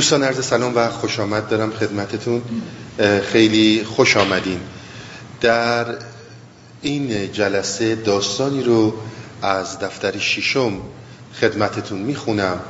[0.00, 1.48] دوستان عرض سلام و خوش آمد.
[1.48, 2.42] دارم خدمتتون.
[3.32, 4.60] خیلی خوش آمدین.
[5.40, 5.86] در
[6.82, 8.94] این جلسه داستانی رو
[9.42, 10.72] از دفتر شیشم
[11.40, 12.60] خدمتتون می‌خونم.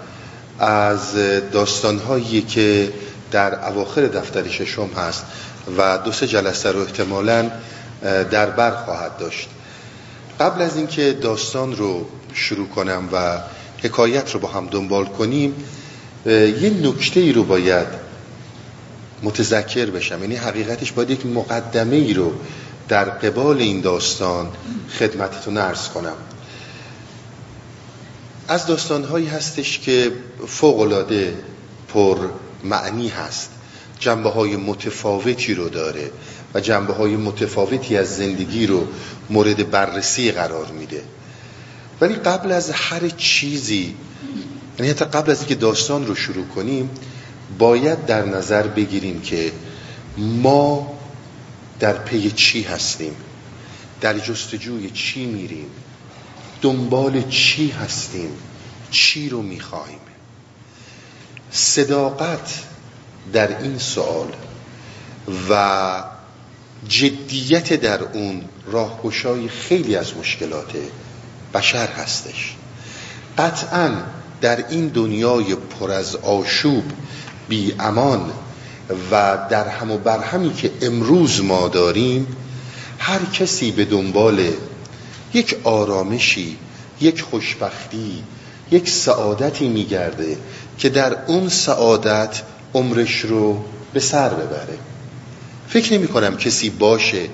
[0.58, 1.14] از
[1.52, 2.92] داستانهایی که
[3.30, 5.24] در اواخر دفتر ششم هست
[5.78, 7.50] و دو سه جلسه رو احتمالا
[8.30, 9.48] در بر خواهد داشت.
[10.40, 13.38] قبل از اینکه داستان رو شروع کنم و
[13.82, 15.54] حکایت رو با هم دنبال کنیم
[16.26, 17.86] یه نکته ای رو باید
[19.22, 20.20] متذکر بشم.
[20.20, 22.32] یعنی حقیقتش باید یک مقدمه ای رو
[22.88, 24.50] در قبال این داستان
[24.98, 26.16] خدمتتون ارز کنم.
[28.48, 30.12] از داستانهایی هستش که
[30.46, 31.34] فوقلاده
[31.88, 32.18] پر
[32.64, 33.50] معنی هست.
[34.00, 36.10] جنبه های متفاوتی رو داره
[36.54, 38.86] و جنبه های متفاوتی از زندگی رو
[39.30, 41.02] مورد بررسی قرار میده.
[42.00, 43.94] ولی قبل از هر چیزی
[44.80, 46.90] یعنی حتی قبل از اینکه داستان رو شروع کنیم
[47.58, 49.52] باید در نظر بگیریم که
[50.16, 50.98] ما
[51.80, 53.16] در پی چی هستیم؟
[54.00, 55.66] در جستجوی چی میریم؟
[56.62, 58.30] دنبال چی هستیم؟
[58.90, 59.98] چی رو می‌خوایم
[61.50, 62.62] صداقت
[63.32, 64.28] در این سوال
[65.50, 66.04] و
[66.88, 70.72] جدیت در اون راهگشای خیلی از مشکلات
[71.54, 72.54] بشر هستش.
[73.38, 73.92] قطعا
[74.40, 76.84] در این دنیای پر از آشوب
[77.48, 78.30] بی امان
[79.10, 82.26] و در هم و برهمی که امروز ما داریم
[82.98, 84.50] هر کسی به دنبال
[85.34, 86.56] یک آرامشی
[87.00, 88.22] یک خوشبختی
[88.70, 90.36] یک سعادتی میگرده
[90.78, 92.42] که در اون سعادت
[92.74, 94.78] عمرش رو به سر ببره.
[95.68, 97.28] فکر نمی کنم کسی باشه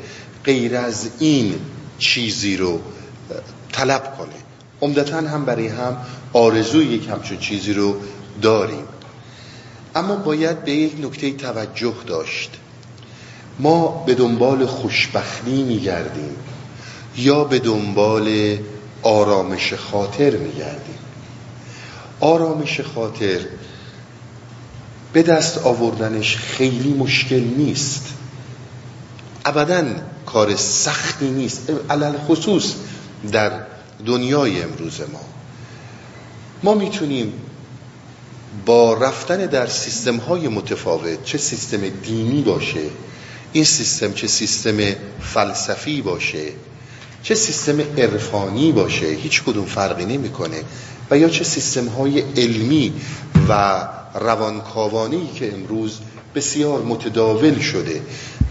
[0.45, 1.55] غیر از این
[1.99, 2.81] چیزی رو
[3.73, 4.29] طلب کنه.
[4.83, 5.97] عمدتا هم برای هم
[6.33, 7.97] آرزوی یک همچون چیزی رو
[8.43, 8.85] داریم.
[9.95, 12.51] اما باید به یک نکته توجه داشت.
[13.59, 16.37] ما به دنبال خوشبختی میگردیم
[17.17, 18.57] یا به دنبال
[19.03, 20.99] آرامش خاطر میگردیم.
[22.21, 23.41] آرامش خاطر
[25.13, 28.07] به دست آوردنش خیلی مشکل نیست.
[29.45, 29.85] ابدا
[30.27, 32.75] کار سختی نیست علل خصوص
[33.33, 33.53] در
[34.07, 35.36] دنیای امروز ما.
[36.63, 37.33] ما می‌تونیم
[38.67, 42.81] با رفتن در سیستم های متفاوت چه سیستم دینی باشه
[43.53, 44.79] این سیستم چه سیستم
[45.21, 46.45] فلسفی باشه
[47.23, 50.63] چه سیستم عرفانی باشه هیچ کدوم فرقی نمی‌کنه
[51.11, 52.93] و یا چه سیستم های علمی
[53.49, 53.83] و
[54.15, 55.99] روانکاوانی که امروز
[56.35, 58.03] بسیار متداول شده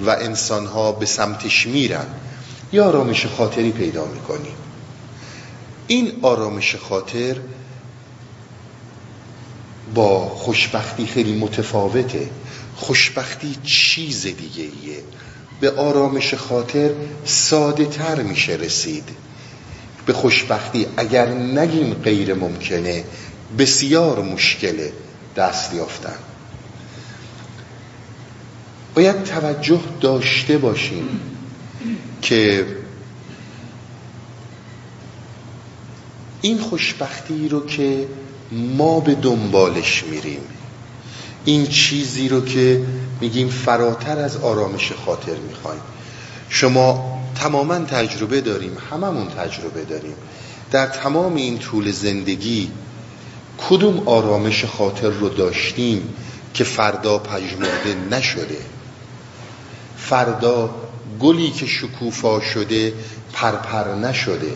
[0.05, 2.05] و انسان ها به سمتش میرن.
[2.73, 4.55] یا آرامش خاطری پیدا می‌کنیم.
[5.87, 7.37] این آرامش خاطر
[9.95, 12.29] با خوشبختی خیلی متفاوته.
[12.75, 14.97] خوشبختی چیز دیگه ایه.
[15.59, 16.91] به آرامش خاطر
[17.25, 19.09] ساده تر میشه رسید.
[20.05, 23.03] به خوشبختی اگر نگیم غیر ممکنه
[23.57, 24.93] بسیار مشکله
[25.35, 26.17] دست یافتن.
[28.95, 31.19] باید توجه داشته باشیم
[32.21, 32.65] که
[36.41, 38.07] این خوشبختی رو که
[38.51, 40.41] ما به دنبالش میریم.
[41.45, 42.83] این چیزی رو که
[43.21, 45.81] میگیم فراتر از آرامش خاطر می‌خوایم.
[46.49, 50.15] شما تماما تجربه داریم هممون تجربه داریم.
[50.71, 52.71] در تمام این طول زندگی
[53.69, 56.13] کدوم آرامش خاطر رو داشتیم
[56.53, 58.57] که فردا پژمرده نشده؟
[59.97, 60.75] فردا
[61.19, 62.93] گلی که شکوفا شده
[63.33, 64.53] پرپر نشده.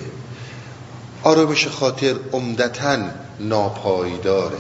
[1.24, 2.98] آرامش خاطر عمدتا
[3.40, 4.58] ناپایداره.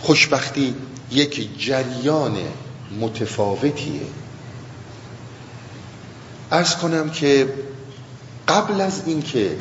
[0.00, 0.74] خوشبختی
[1.10, 2.36] یک جریان
[3.00, 4.00] متفاوتیه.
[6.52, 7.54] ارز کنم که
[8.48, 9.56] قبل از اینکه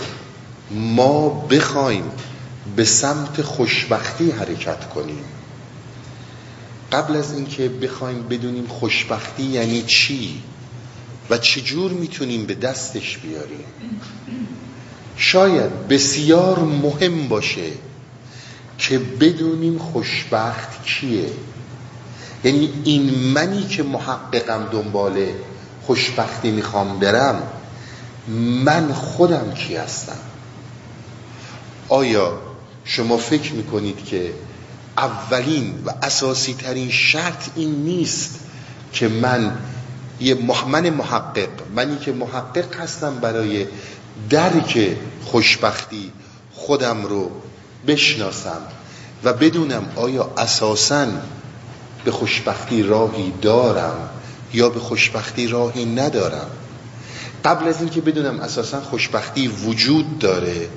[0.72, 2.12] ما بخوایم
[2.76, 5.24] به سمت خوشبختی حرکت کنیم
[6.92, 10.42] قبل از اینکه بخوایم بدونیم خوشبختی یعنی چی
[11.30, 13.66] و چجور می‌تونیم به دستش بیاریم
[15.18, 17.72] شاید بسیار مهم باشه
[18.78, 21.30] که بدونیم خوشبخت کیه.
[22.44, 25.28] یعنی این منی که محققم دنبال
[25.86, 27.44] خوشبختی می‌خوام برم
[28.64, 30.20] من خودم کی هستم؟
[31.90, 32.38] آیا
[32.84, 34.34] شما فکر می‌کنید که
[34.98, 38.40] اولین و اساسی ترین شرط این نیست
[38.94, 39.58] که من
[40.20, 40.38] یه
[40.68, 43.66] من محقق منی که محقق هستم برای
[44.30, 46.12] درک خوشبختی
[46.54, 47.32] خودم رو
[47.88, 48.62] بشناسم
[49.24, 51.08] و بدونم آیا اساسا
[52.06, 54.10] به خوشبختی راهی دارم
[54.54, 56.48] یا به خوشبختی راهی ندارم.
[57.46, 60.70] قبل از اینکه بدونم اساسا خوشبختی وجود داره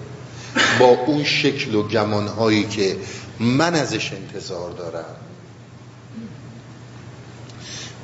[0.79, 2.97] با اون شکل و گمانهایی که
[3.41, 5.17] من ازش انتظار دارم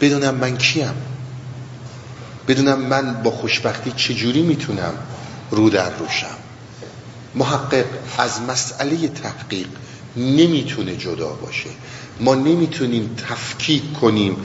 [0.00, 0.94] بدونم من کیم؟
[2.48, 4.94] بدونم من با خوشبختی چجوری می‌تونم
[5.50, 6.36] رو در روشم
[7.34, 7.84] محقق
[8.18, 9.68] از مسئله تحقیق
[10.16, 11.70] نمی‌تونه جدا باشه.
[12.20, 14.36] ما نمی‌تونیم تفکیک کنیم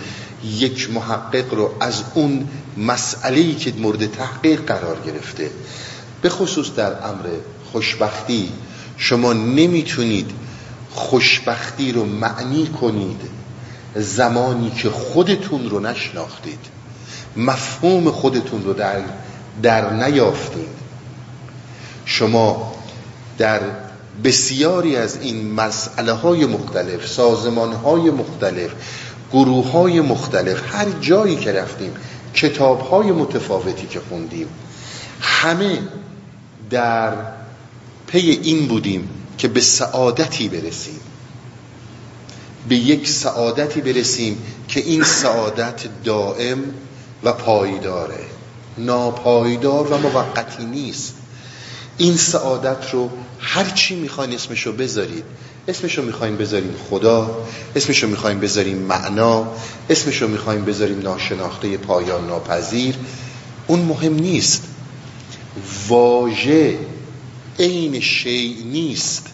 [0.43, 5.51] یک محقق رو از اون مسئله که مورد تحقیق قرار گرفته.
[6.21, 7.29] به خصوص در امر
[7.71, 8.51] خوشبختی
[8.97, 10.31] شما نمی‌تونید
[10.91, 13.21] خوشبختی رو معنی کنید
[13.95, 16.59] زمانی که خودتون رو نشناختید.
[17.37, 19.01] مفهوم خودتون رو در,
[19.63, 20.80] در نیافتید.
[22.05, 22.73] شما
[23.37, 23.61] در
[24.23, 28.71] بسیاری از این مسئله های مختلف سازمان های مختلف
[29.31, 31.93] گروه های مختلف هر جایی که رفتیم
[32.33, 34.47] کتاب های متفاوتی که خوندیم
[35.21, 35.79] همه
[36.69, 37.13] در
[38.07, 40.99] پی این بودیم که به سعادتی برسیم.
[42.69, 46.63] به یک سعادتی برسیم که این سعادت دائم
[47.23, 48.25] و پایداره.
[48.77, 51.15] ناپایدار و موقتی نیست.
[52.01, 53.09] این سعادت رو
[53.39, 55.23] هر چی می‌خواین اسمشو بذارید.
[55.67, 57.37] اسمشو می‌خوایم بذاریم خدا
[57.75, 59.47] اسمشو می‌خوایم بذاریم معنا
[59.89, 62.95] اسمشو می‌خوایم بذاریم ناشناخته پایان ناپذیر.
[63.67, 64.63] اون مهم نیست.
[65.87, 66.79] واژه
[67.59, 69.27] عین شیء نیست.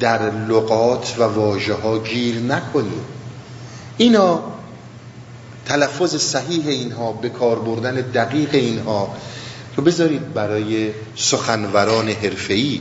[0.00, 3.04] در لغات و واژه ها گیر نکنیم
[3.96, 4.42] اینا
[5.66, 9.16] تلفظ صحیح اینها به کار بردن دقیق اینها
[9.76, 12.80] رو بذارید برای سخنوران حرفه‌ای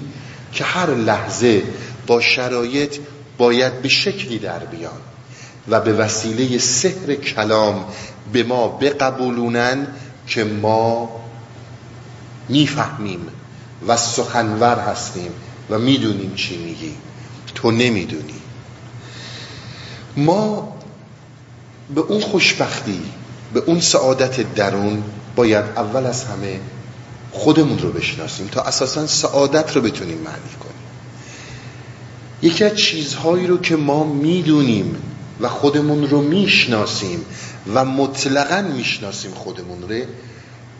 [0.54, 1.64] که هر لحظه
[2.08, 2.98] با شرایط
[3.38, 5.02] باید به شکلی در بیان
[5.70, 7.86] و به وسیله سحر کلام
[8.34, 9.88] به ما بقبولونن
[10.28, 11.10] که ما
[12.50, 13.28] می‌فهمیم
[13.88, 15.32] و سخنور هستیم
[15.70, 16.96] و می‌دونیم چی میگی.
[17.56, 18.42] تو نمی‌دونی.
[20.18, 20.76] ما
[21.96, 23.02] به اون خوشبختی
[23.54, 25.04] به اون سعادت درون
[25.36, 26.60] باید اول از همه
[27.36, 30.76] خودمون رو بشناسیم تا اساسا سعادت رو بتونیم معنی کنیم.
[32.42, 34.96] یکی از چیزهایی رو که ما می‌دونیم
[35.42, 37.26] و خودمون رو می‌شناسیم
[37.74, 40.06] و مطلقا می‌شناسیم خودمون رو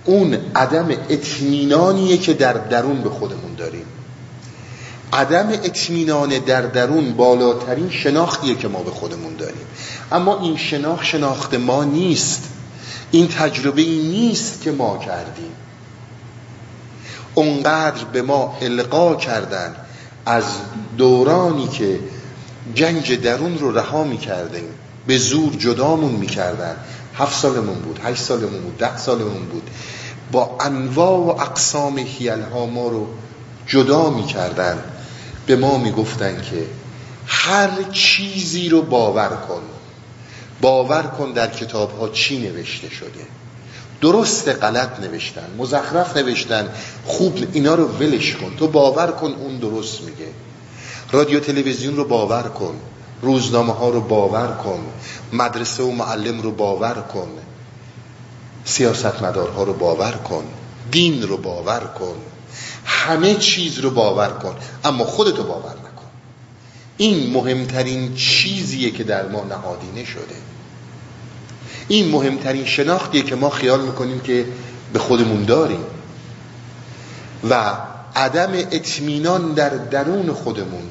[0.06, 3.86] اون عدم اطمینانیه که در درون به خودمون داریم.
[5.14, 9.66] عدم اطمینان در درون بالاترین شناختیه که ما به خودمون داریم.
[10.12, 12.44] اما این شناخت شناخت ما نیست.
[13.12, 15.52] این تجربه ای نیست که ما کردیم.
[17.36, 19.76] اونقدر به ما القا کردن
[20.26, 20.44] از
[20.98, 22.00] دورانی که
[22.76, 24.70] جنگ درون رو رها می‌کردیم
[25.08, 26.76] به زور جدامون می‌کردن.
[27.16, 29.70] هفت سالمون بود هشت سالمون بود ده سالمون بود.
[30.32, 33.08] با انواع و اقسام حیل ها ما رو
[33.68, 34.84] جدا می‌کردن.
[35.46, 36.66] به ما می‌گفتن که
[37.28, 39.62] هر چیزی رو باور کن.
[40.62, 43.26] باور کن در کتاب ها چی نوشته شده.
[44.02, 46.70] درست غلط نوشتن مزخرف نوشتن
[47.06, 48.56] خوب اینا رو ولش کن.
[48.58, 50.28] تو باور کن اون درست میگه.
[51.12, 52.76] رادیو تلویزیون رو باور کن.
[53.22, 54.80] روزنامه ها رو باور کن.
[55.34, 57.28] مدرسه و معلم رو باور کن.
[58.66, 60.44] سیاستمدارها رو باور کن.
[60.92, 62.16] دین رو باور کن.
[62.86, 64.56] همه چیز رو باور کن.
[64.84, 66.10] اما خودتو باور نکن.
[66.98, 70.36] این مهمترین چیزیه که در ما نهادینه شده.
[71.88, 74.46] این مهمترین شناختیه که ما خیال می‌کنیم که
[74.94, 75.86] به خودمون داریم.
[77.50, 77.78] و
[78.16, 80.84] عدم اطمینان در درون خودمون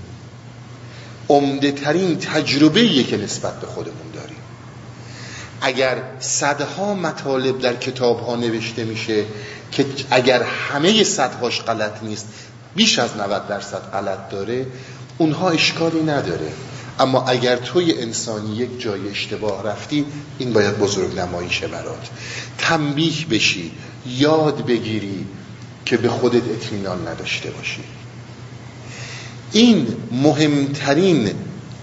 [1.28, 4.36] عمده ترین تجربه که نسبت به خودمون داریم.
[5.60, 9.24] اگر صدها مطالب در کتاب ها نوشته میشه
[9.72, 12.26] که اگر همه صدهاش غلط نیست
[12.74, 14.66] بیش از 90 درصد غلط داره
[15.18, 16.52] اونها اشکالی نداره.
[16.98, 20.06] اما اگر توی انسانی یک جای اشتباه رفتی
[20.38, 22.08] این باید بزرگ نماییشه برات.
[22.58, 23.72] تنبیه بشی
[24.06, 25.26] یاد بگیری
[25.84, 27.84] که به خودت اطمینان نداشته باشی.
[29.52, 31.30] این مهمترین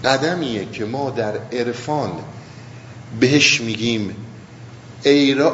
[0.04, 2.10] قدمیه که ما در عرفان
[3.20, 4.16] بهش میگیم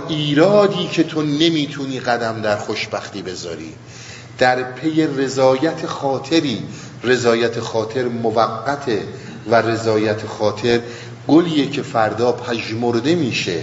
[0.08, 3.72] ایرادی که تو نمی‌تونی قدم در خوشبختی بذاری.
[4.38, 6.62] در پی رضایت خاطری
[7.04, 9.02] رضایت خاطر موقته.
[9.50, 10.80] و رضایت خاطر
[11.28, 13.62] گلیه که فردا پژمرده میشه.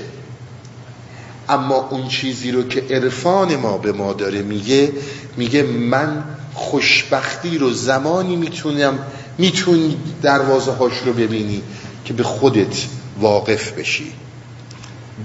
[1.49, 4.93] اما اون چیزی رو که عرفان ما به ما داره میگه
[5.37, 6.23] میگه من
[6.53, 8.99] خوشبختی رو زمانی می‌تونم
[9.37, 11.61] می‌تونی دروازه هاش رو ببینی
[12.05, 12.85] که به خودت
[13.19, 14.11] واقف بشی.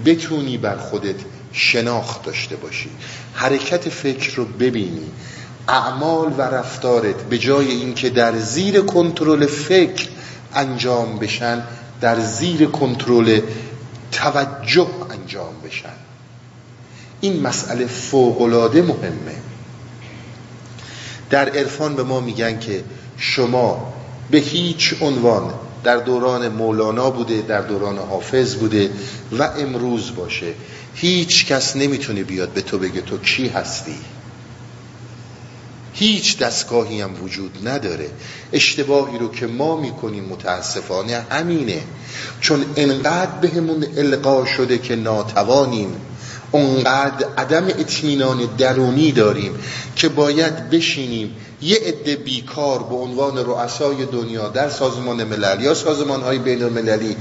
[0.07, 1.15] بتونی بر خودت
[1.53, 2.91] شناخت داشته باشی.
[3.35, 5.07] حرکت فکر رو ببینی.
[5.69, 10.09] اعمال و رفتارت به جای اینکه در زیر کنترل فکر
[10.55, 11.63] انجام بشن
[12.01, 13.41] در زیر کنترل
[14.13, 15.97] توجه انجام بشن.
[17.21, 19.37] این مسئله فوقلاده مهمه.
[21.31, 22.85] در عرفان به ما میگن که
[23.17, 23.93] شما
[24.31, 25.55] به هیچ عنوان
[25.85, 28.91] در دوران مولانا بوده در دوران حافظ بوده
[29.39, 30.53] و امروز باشه.
[30.95, 33.95] هیچ کس نمی‌تونه بیاد به تو بگه تو کی هستی؟
[36.01, 38.11] هیچ دستگاهی هم وجود نداره.
[38.53, 41.83] اشتباهی رو که ما می‌کنیم متاسفانه همینه.
[42.41, 45.97] چون انقدر بهمون القا شده که ناتوانیم
[46.51, 49.55] اونقدر عدم اطمینان درونی داریم
[49.97, 56.23] که باید بشینیم یه عده بیکار به عنوان رؤسای دنیا در سازمان ملل یا سازمان
[56.23, 57.17] های بین المللی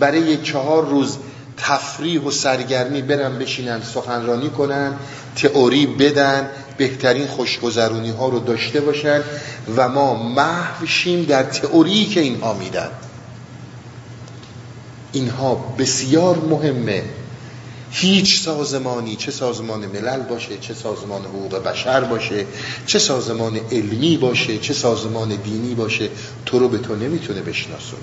[0.00, 1.16] برای چهار روز
[1.56, 4.96] تفریح و سرگرمی برن بشینن سخنرانی کنن
[5.36, 9.20] تئوری بدن بهترین خوشگذرونی ها رو داشته باشن
[9.76, 12.88] و ما محو در تئوری که اینها میدن.
[15.12, 17.02] اینها بسیار مهمه.
[17.90, 22.46] هیچ سازمانی چه سازمان ملل باشه چه سازمان حقوق بشر باشه
[22.86, 26.08] چه سازمان علمی باشه چه سازمان دینی باشه
[26.46, 28.02] تو رو به تو نمی‌تونه بشناسونه.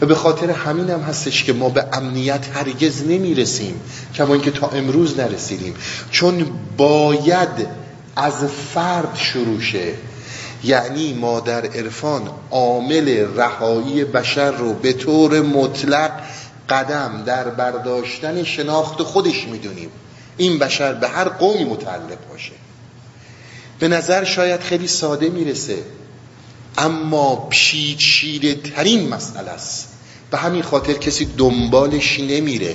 [0.00, 3.80] و به خاطر همین هم هستش که ما به امنیت هرگز نمی‌رسیم
[4.14, 5.74] کما اینکه تا امروز نرسیدیم.
[6.10, 7.85] چون باید
[8.16, 9.94] از فرد شروع شه.
[10.64, 16.10] یعنی ما در عرفان عامل رهایی بشر رو به طور مطلق
[16.68, 19.90] قدم در برداشتن شناخت خودش می‌دونیم.
[20.36, 22.52] این بشر به هر قومی متعلق باشه.
[23.78, 25.78] به نظر شاید خیلی ساده می‌رسه.
[26.78, 29.88] اما پیچیده ترین مسئله است.
[30.30, 32.74] به همین خاطر کسی دنبالش نمیره.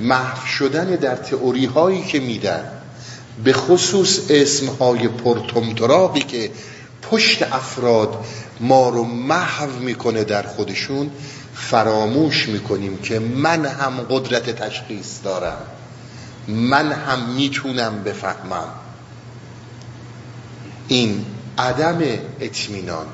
[0.00, 2.81] محو شدن در تئوری هایی که میدن
[3.44, 6.50] به خصوص اسم های پرتمتراقی که
[7.02, 8.24] پشت افراد
[8.60, 11.10] ما رو محو می‌کنه در خودشون
[11.54, 15.58] فراموش می‌کنیم که من هم قدرت تشخیص دارم.
[16.48, 18.68] من هم می‌تونم بفهمم.
[20.88, 21.24] این
[21.58, 21.98] عدم
[22.40, 23.06] اطمینان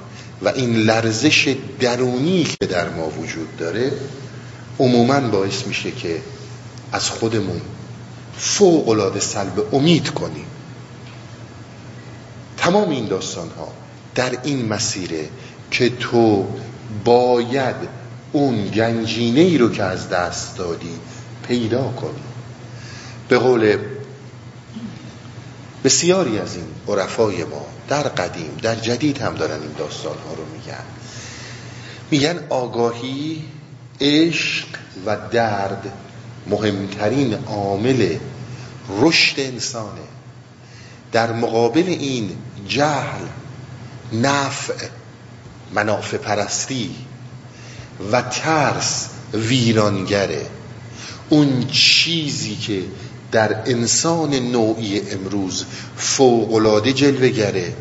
[0.43, 3.93] و این لرزش درونی که در ما وجود داره
[4.79, 6.23] عموما باعث میشه که
[6.93, 7.61] از خودمون
[8.39, 10.47] فوق العاده سلب امید کنیم
[12.57, 13.73] تمام این داستان ها
[14.15, 15.29] در این مسیره
[15.71, 16.47] که تو
[17.05, 17.77] باید
[18.33, 20.95] اون گنجینه ای رو که از دست دادی
[21.49, 22.23] پیدا کنی.
[23.29, 23.79] به قول
[25.85, 30.45] بسیاری از این عرفای ما در قدیم در جدید هم دارن این داستان ها رو
[30.53, 30.85] میگن.
[32.11, 33.45] میگن آگاهی
[34.01, 34.67] عشق
[35.07, 35.93] و درد
[36.47, 38.17] مهمترین عامل
[39.01, 40.01] رشد انسانه.
[41.13, 42.37] در مقابل این
[42.69, 43.25] جهل
[44.13, 44.75] نفع
[45.75, 46.91] منافع پرستی
[48.13, 50.47] و ترس ویرانگره.
[51.29, 52.83] اون چیزی که
[53.33, 55.65] در انسان نوعی امروز
[55.97, 57.75] فوقلاده جلوگره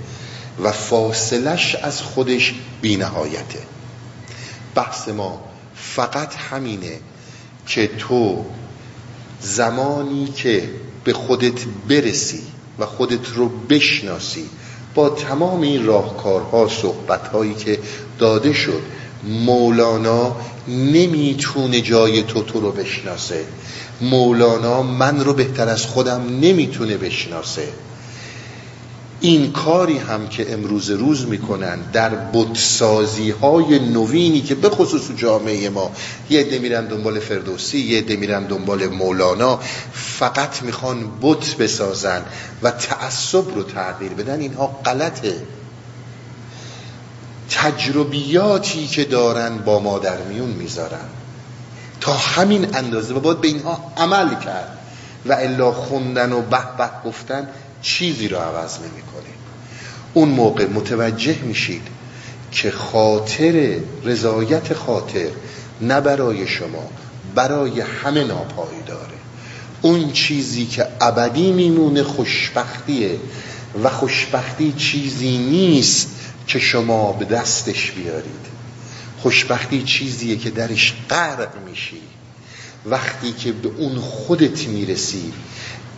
[0.63, 3.59] و فاصلش از خودش بینهایته.
[4.75, 5.41] بحث ما
[5.75, 6.99] فقط همینه
[7.67, 8.45] که تو
[9.41, 10.69] زمانی که
[11.03, 11.59] به خودت
[11.89, 12.41] برسی
[12.79, 14.49] و خودت رو بشناسی
[14.95, 17.79] با تمام این راهکارها صحبتهایی که
[18.19, 18.81] داده شد
[19.23, 20.35] مولانا
[20.67, 23.45] نمی‌تونه جای تو تو رو بشناسه.
[24.01, 27.67] مولانا من رو بهتر از خودم نمی‌تونه بشناسه.
[29.21, 35.69] این کاری هم که امروز روز می‌کنن در بودسازی های نوینی که به خصوص جامعه
[35.69, 35.91] ما
[36.29, 39.59] یه عده میرن دنبال فردوسی یه عده میرن دنبال مولانا
[39.93, 42.21] فقط می‌خوان بت بسازن
[42.63, 44.39] و تعصب رو تغییر بدن.
[44.39, 45.35] اینها غلطه.
[47.49, 51.09] تجربیاتی که دارن با ما در میون می‌ذارن.
[52.01, 54.77] تا همین اندازه و باید به اینها عمل کرد.
[55.25, 57.47] و الا خوندن و به به گفتن
[57.87, 59.33] چیزی رو عوض نمی‌کنه
[60.13, 61.81] اون موقع متوجه میشید
[62.51, 65.29] که خاطر رضایت خاطر
[65.81, 66.89] نه برای شما
[67.35, 69.17] برای همه ناپایی داره.
[69.81, 73.19] اون چیزی که ابدی میمونه خوشبختیه
[73.83, 76.09] و خوشبختی چیزی نیست
[76.47, 78.47] که شما به دستش بیارید.
[79.19, 82.01] خوشبختی چیزیه که درش غرق میشی.
[82.85, 85.33] وقتی که به اون خودت می‌رسی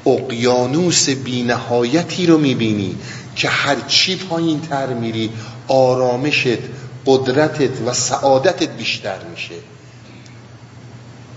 [0.06, 2.96] اقیانوس بینهایتی رو می‌بینی
[3.36, 5.29] که هرچی پایین تر میری
[5.68, 6.60] آرامشت
[7.06, 9.56] قدرتت و سعادتت بیشتر میشه.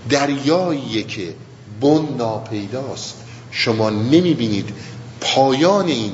[0.09, 1.33] دریاییه که
[1.81, 3.15] بن ناپیداست.
[3.51, 4.69] شما نمی‌بینید
[5.21, 6.11] پایان این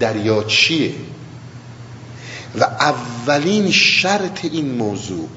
[0.00, 0.92] دریا چیه.
[2.60, 5.28] و اولین شرط این موضوع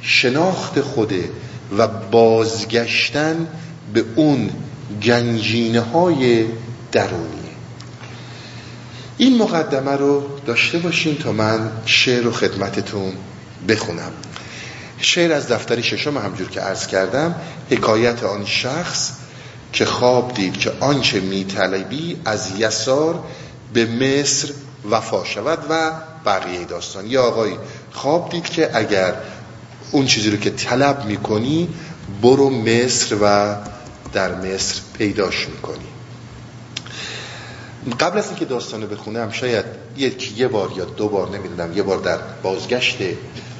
[0.00, 1.30] شناخت خوده
[1.78, 3.48] و بازگشتن
[3.94, 4.50] به اون
[5.02, 6.46] گنجینه های
[6.92, 7.44] درونیه
[9.16, 13.12] این مقدمه رو داشته باشین تا من شعر رو خدمتتون
[13.68, 14.12] بخونم.
[14.98, 17.34] شعر از دفتر ششم همجور که عرض کردم
[17.70, 19.10] حکایت آن شخص
[19.72, 23.24] که خواب دید که آنچه میطلبی از یسار
[23.72, 24.48] به مصر
[24.90, 25.90] وفا شود و
[26.26, 27.06] بقیه داستان.
[27.06, 27.52] یا آقای
[27.92, 29.14] خواب دید که اگر
[29.90, 31.68] اون چیزی رو که طلب می‌کنی
[32.22, 33.56] برو مصر و
[34.14, 35.84] در مصر پیداش می‌کنی.
[38.00, 39.64] قبل از اینکه داستانو بخونم شاید
[39.96, 42.96] یک یه بار یا دو بار نمی‌دونم یه بار در بازگشت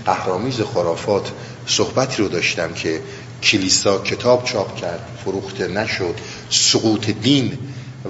[0.06, 1.30] قهرامیز خرافات
[1.66, 3.00] صحبتی رو داشتم که
[3.42, 6.14] کلیسا کتاب چاپ کرد فروخته نشد
[6.50, 7.58] سقوط دین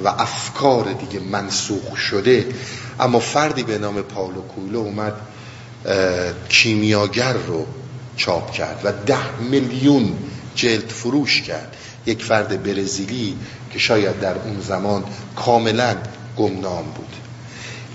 [0.05, 2.47] و افکار دیگه منسوخ شده.
[3.01, 5.15] اما فردی به نام پاولو کویلو اومد
[6.49, 7.67] کیمیاگر رو
[8.17, 10.19] چاپ کرد و ده میلیون
[10.55, 11.77] جلد فروش کرد.
[12.07, 13.37] یک فرد برزیلی
[13.71, 15.05] که شاید در اون زمان
[15.37, 15.97] کاملا
[16.37, 17.17] گمنام بود.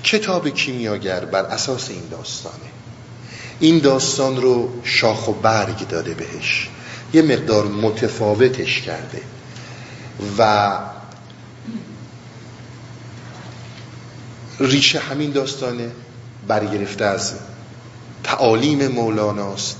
[0.03, 2.55] کتاب کیمیاگر بر اساس این داستانه.
[3.59, 6.69] این داستان رو شاخ و برگ داده بهش.
[7.13, 9.21] یه مقدار متفاوتش کرده.
[10.37, 10.69] و
[14.59, 15.91] ریشه همین داستانه
[16.47, 17.33] برگرفته از
[18.23, 19.77] تعالیم مولاناست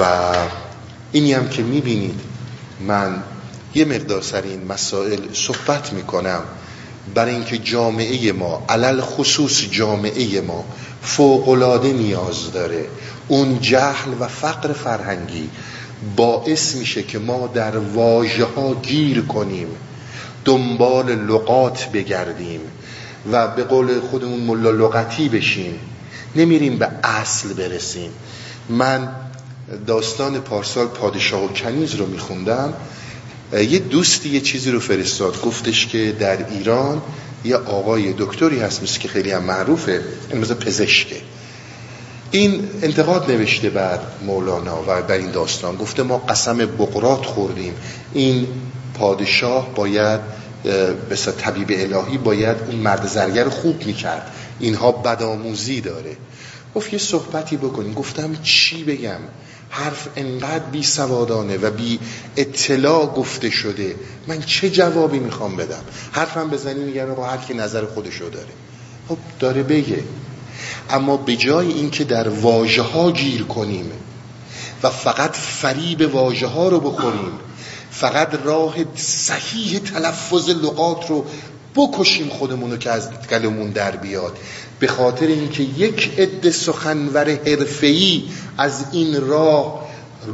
[0.00, 0.32] و
[1.12, 2.20] اینی هم که می‌بینید
[2.80, 3.22] من
[3.74, 6.40] یه مقدار سر این مسائل صحبت می‌کنم.
[7.14, 10.64] برای اینکه جامعه ما علل خصوص جامعه ما
[11.02, 12.86] فوقلاده نیاز داره.
[13.28, 15.50] اون جهل و فقر فرهنگی
[16.16, 19.68] باعث میشه که ما در واژه ها گیر کنیم
[20.44, 22.60] دنبال لغات بگردیم
[23.32, 25.80] و به قول خودمون ملا لغتی بشیم.
[26.36, 28.10] نمیریم به اصل برسیم.
[28.68, 29.08] من
[29.86, 32.74] داستان پارسال پادشاه و کنیز رو میخوندم.
[33.52, 35.42] یه دوستی یه چیزی رو فرستاد.
[35.42, 37.02] گفتش که در ایران
[37.44, 41.16] یه آقای دکتری هست مثل که خیلی هم معروفه این مثل پزشکه.
[42.30, 45.76] این انتقاد نوشته بر مولانا و بر این داستان.
[45.76, 47.74] گفته ما قسم بقرات خوردیم.
[48.14, 48.46] این
[48.94, 50.20] پادشاه باید
[51.08, 54.30] به طبیب الهی باید اون مرد زرگر خوب می‌کرد.
[54.60, 56.16] اینها بدآموزی داره.
[56.74, 57.94] گفت یه صحبتی بکنیم.
[57.94, 59.20] گفتم چی بگم؟
[59.70, 61.98] حرف انقدر بی سوادانه و بی
[62.36, 63.96] اطلاع گفته شده.
[64.26, 68.52] من چه جوابی می‌خوام بدم؟ حرفم بزنی میگن آقا هر کی نظر خودشو داره.
[69.08, 70.04] خب داره بگه.
[70.90, 73.90] اما به جای اینکه در واژه ها گیر کنیم
[74.82, 77.32] و فقط فریب واژه ها رو بخوریم
[77.90, 81.24] فقط راه صحیح تلفظ لغات رو
[81.76, 84.38] بکشیم خودمون رو که از گلمون در بیاد
[84.80, 88.24] به خاطر اینکه یک عده سخنور حرفه‌ای
[88.58, 89.88] از این راه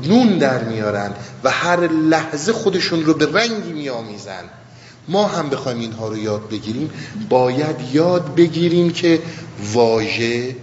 [0.08, 1.12] نون در میارن
[1.44, 4.44] و هر لحظه خودشون رو به رنگی میآمیزن.
[5.08, 6.90] ما هم بخوایم اینها رو یاد بگیریم.
[7.28, 9.22] باید یاد بگیریم که
[9.72, 10.56] واژه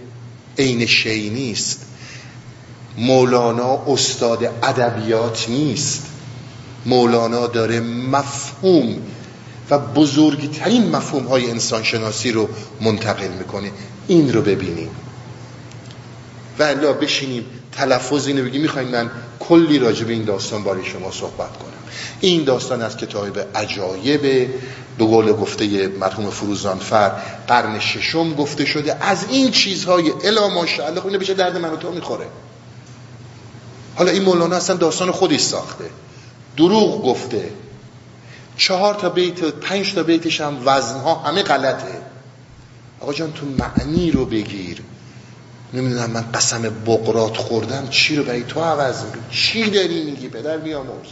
[0.58, 1.86] عین شی نیست.
[2.98, 6.06] مولانا استاد ادبیات نیست.
[6.86, 8.96] مولانا داره مفهوم
[9.72, 12.48] و بزرگترین مفهوم های انسان شناسی رو
[12.80, 13.70] منتقل می‌کنه
[14.08, 14.90] این رو ببینیم
[16.58, 18.60] و الا بشینیم تلفظ اینو بگیم.
[18.62, 21.72] می‌خوایم من کلی راجع به این داستان برای شما صحبت کنم.
[22.20, 24.22] این داستان از کتاب عجایب
[24.98, 27.08] به قول گفته مرحوم فروزانفر
[27.48, 28.96] قرن ششم گفته شده.
[29.00, 32.26] از این چیزهای الا ماشاءالله خب اینو بشه درد من تو می‌خوره.
[33.94, 35.84] حالا این مولانا اصلا داستان خودش ساخته.
[36.56, 37.50] دروغ گفته.
[38.56, 42.02] چهار تا بیت پنج تا بیتش هم وزنها همه غلطه.
[43.00, 44.82] آقا جان تو معنی رو بگیر.
[45.74, 50.58] نمی‌دونم من قسم بقرات خوردم چی رو برای تو عوض میگی چی داری میگی پدر؟
[50.58, 51.08] بیامرز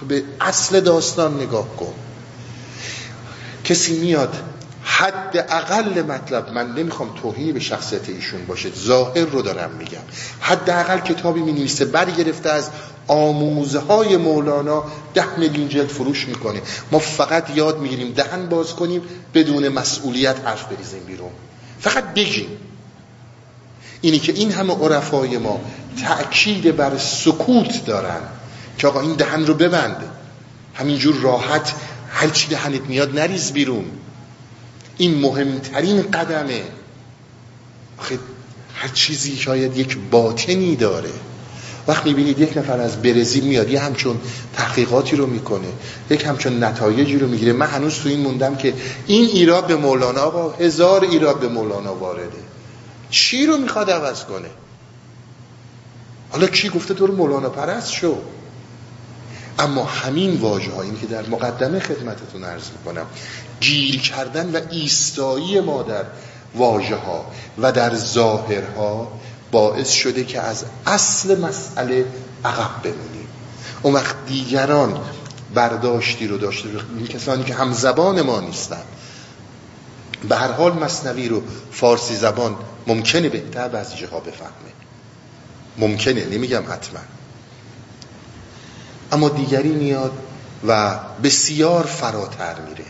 [0.00, 1.94] خب به اصل داستان نگاه کن.
[3.64, 4.34] کسی میاد
[4.82, 10.02] حد اقل مطلب من نمی‌خوام توهین به شخصیت ایشون باشه ظاهر رو دارم میگم.
[10.40, 12.70] حد اقل کتابی می نویسه برگرفته از
[13.08, 16.62] آموزه های مولانا ده میلیون جلد فروش می‌کنه.
[16.92, 19.02] ما فقط یاد می‌گیریم دهن باز کنیم
[19.34, 21.30] بدون مسئولیت حرف بریزیم بیرون.
[21.80, 22.48] فقط بگیم.
[24.00, 25.60] اینی که این همه عرفای ما
[26.02, 28.20] تأکید بر سکوت دارن
[28.78, 30.02] که آقا این دهن رو ببند.
[30.74, 31.74] همینجور راحت
[32.10, 33.84] هر چی دهنت میاد نریز بیرون.
[34.98, 36.62] این مهمترین قدمه.
[38.74, 41.10] هر چیزی شاید یک باطنی داره.
[41.88, 44.20] وقت می‌بینید یک نفر از برزیل میاد یه همچون
[44.56, 45.68] تحقیقاتی رو می‌کنه
[46.10, 47.52] یک همچون نتایجی رو می‌گیره.
[47.52, 48.74] من هنوز تو این موندم که
[49.06, 52.38] این ایراد به مولانا آقا هزار ایراد به مولانا وارده.
[53.10, 54.48] چی رو می‌خواد عوض کنه؟
[56.30, 58.16] حالا کی گفته تو رو مولانا پرست شو؟
[59.58, 63.06] اما همین واژه هایی که در مقدمه خدمتتون عرض می‌کنم
[63.60, 66.04] گیر کردن و ایستایی ما در
[66.54, 67.26] واژه ها
[67.58, 69.12] و در ظاهرها
[69.56, 72.06] باعث شده که از اصل مسئله
[72.44, 73.28] عقب بمونیم.
[73.82, 75.00] اون وقت دیگران
[75.54, 76.68] برداشتی رو داشته
[77.08, 78.82] کسانی که هم زبان ما نیستن.
[80.28, 81.42] به هر حال مصنوی رو
[81.72, 84.72] فارسی زبان ممکنه بهتر بعضی جاها بفهمه.
[85.78, 87.00] ممکنه نمیگم حتما.
[89.12, 90.12] اما دیگری میاد
[90.68, 92.84] و بسیار فراتر میره.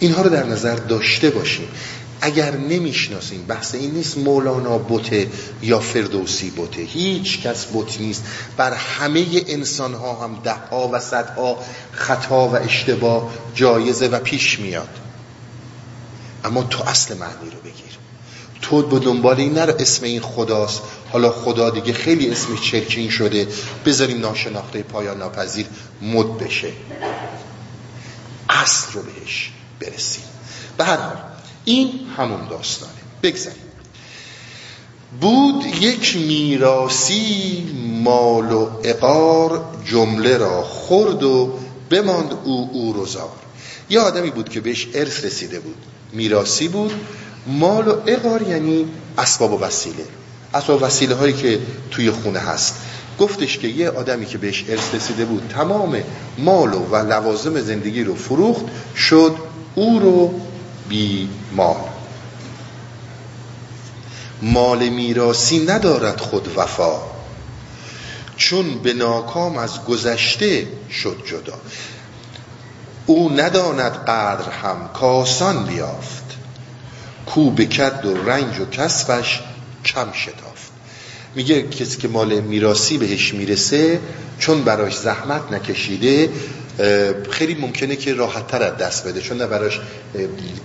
[0.00, 1.68] اینها رو در نظر داشته باشیم.
[2.20, 5.30] اگر نمی‌شناسیم بحث این نیست مولانا بوته
[5.62, 8.24] یا فردوسی بوته هیچ کس بوت نیست.
[8.56, 11.58] بر همه انسان ها هم ده ها و صد ها
[11.92, 14.88] خطا و اشتباه جایزه و پیش میاد.
[16.44, 17.98] اما تو اصل معنی رو بگیر.
[18.62, 20.82] تو به دنبال این نرو اسم این خداست.
[21.10, 23.48] حالا خدا دیگه خیلی اسمش چرکین شده.
[23.86, 25.66] بذاریم ناشناخته پایان ناپذیر
[26.02, 26.72] مد بشه.
[28.48, 29.50] اصل رو بهش
[29.80, 30.24] برسیم.
[30.78, 31.16] به هر حال
[31.68, 32.92] این همون داستانه.
[33.22, 33.62] بگذاریم.
[35.20, 37.66] بود یک میراسی
[38.04, 41.54] مال و اقار جمله را خورد و
[41.90, 43.32] بماند او او روزار
[43.90, 45.76] یه آدمی بود که بهش ارث رسیده بود.
[46.12, 46.92] میراسی بود.
[47.46, 48.86] مال و اقار یعنی
[49.18, 50.04] اسباب و وسیله.
[50.54, 51.58] اسباب و وسیله هایی که
[51.90, 52.74] توی خونه هست.
[53.18, 56.02] گفتش که یه آدمی که بهش ارث رسیده بود تمام
[56.38, 58.64] مال و لوازم زندگی رو فروخت
[58.96, 59.36] شد
[59.74, 60.40] او رو
[60.88, 61.76] بی مال
[64.42, 67.00] مال میراسی ندارد خود وفا
[68.36, 71.58] چون به ناکام از گذشته شد جدا.
[73.06, 76.24] او نداند قدر هم کاسان بیافت
[77.26, 79.42] کو بکد و رنج و کسبش
[79.84, 80.72] کم شتافت.
[81.34, 84.00] میگه کسی که مال میراسی بهش می‌رسه
[84.38, 86.30] چون براش زحمت نکشیده
[87.30, 89.80] خیلی ممکنه که راحت تر از دست بده چون براش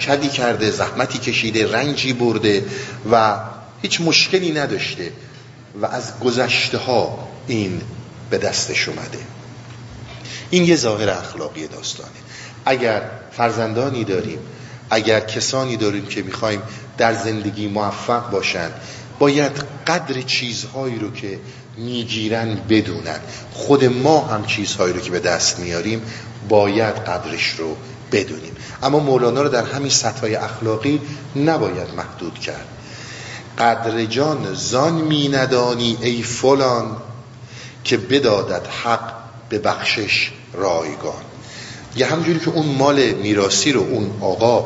[0.07, 2.65] کدی کرده زحمتی کشیده رنجی برده
[3.11, 3.39] و
[3.81, 5.11] هیچ مشکلی نداشته
[5.81, 7.81] و از گذشته ها این
[8.29, 9.19] به دستش اومده.
[10.49, 12.09] این یه ظاهر اخلاقی داستانه.
[12.65, 14.39] اگر فرزندانی داریم
[14.89, 16.61] اگر کسانی داریم که می‌خوایم
[16.97, 18.73] در زندگی موفق باشند
[19.19, 19.51] باید
[19.87, 21.39] قدر چیزهایی رو که
[21.77, 23.19] می‌گیرن بدونن.
[23.53, 26.01] خود ما هم چیزهایی رو که به دست میاریم
[26.49, 27.75] باید قدرش رو
[28.11, 28.55] بدونیم.
[28.83, 31.01] اما مولانا رو در همین سطح اخلاقی
[31.35, 32.65] نباید محدود کرد.
[33.57, 36.97] قدر جان زان می ندانی ای فلان
[37.83, 39.13] که بدادت حق
[39.49, 41.21] به بخشش رایگان.
[41.95, 44.65] یه همجوری که اون مال میراسی رو اون آقا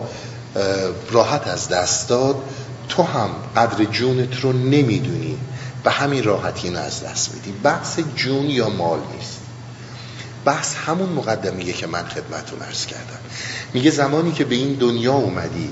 [1.12, 2.36] راحت از دست داد
[2.90, 5.38] تو هم قدر جونت رو نمی‌دونی.
[5.88, 7.52] به همین راحتی اینو از دست میدی.
[7.64, 9.40] بحث جون یا مال نیست.
[10.46, 13.20] بحث همون مقدمیه که من خدمتون ارز کردم.
[13.74, 15.70] میگه زمانی که به این دنیا اومدی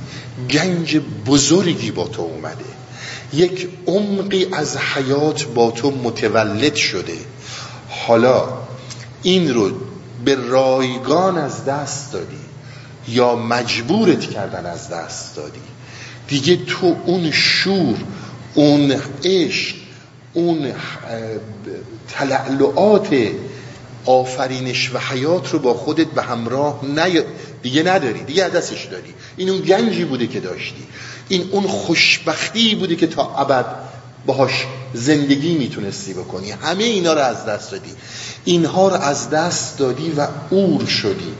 [0.49, 2.65] گنج بزرگی با تو اومده.
[3.33, 7.17] یک عمقی از حیات با تو متولد شده.
[7.89, 8.47] حالا
[9.23, 9.71] این رو
[10.25, 12.39] به رایگان از دست دادی
[13.07, 15.61] یا مجبورت کردن از دست دادی؟
[16.27, 17.97] دیگه تو اون شور
[18.53, 19.84] اون عشق
[20.35, 20.73] اون
[22.09, 23.15] تلعلعات
[24.05, 26.81] آفرینش و حیات رو با خودت به همراه
[27.61, 29.13] دیگه نداری دیگه دستش داری.
[29.37, 30.83] این اون گنجی بوده که داشتی.
[31.29, 33.65] این اون خوشبختی بوده که تا ابد
[34.25, 36.51] باهاش زندگی می‌تونستی بکنی.
[36.51, 37.91] همه اینا رو از دست دادی.
[38.45, 41.33] اینها رو از دست دادی و عور شدی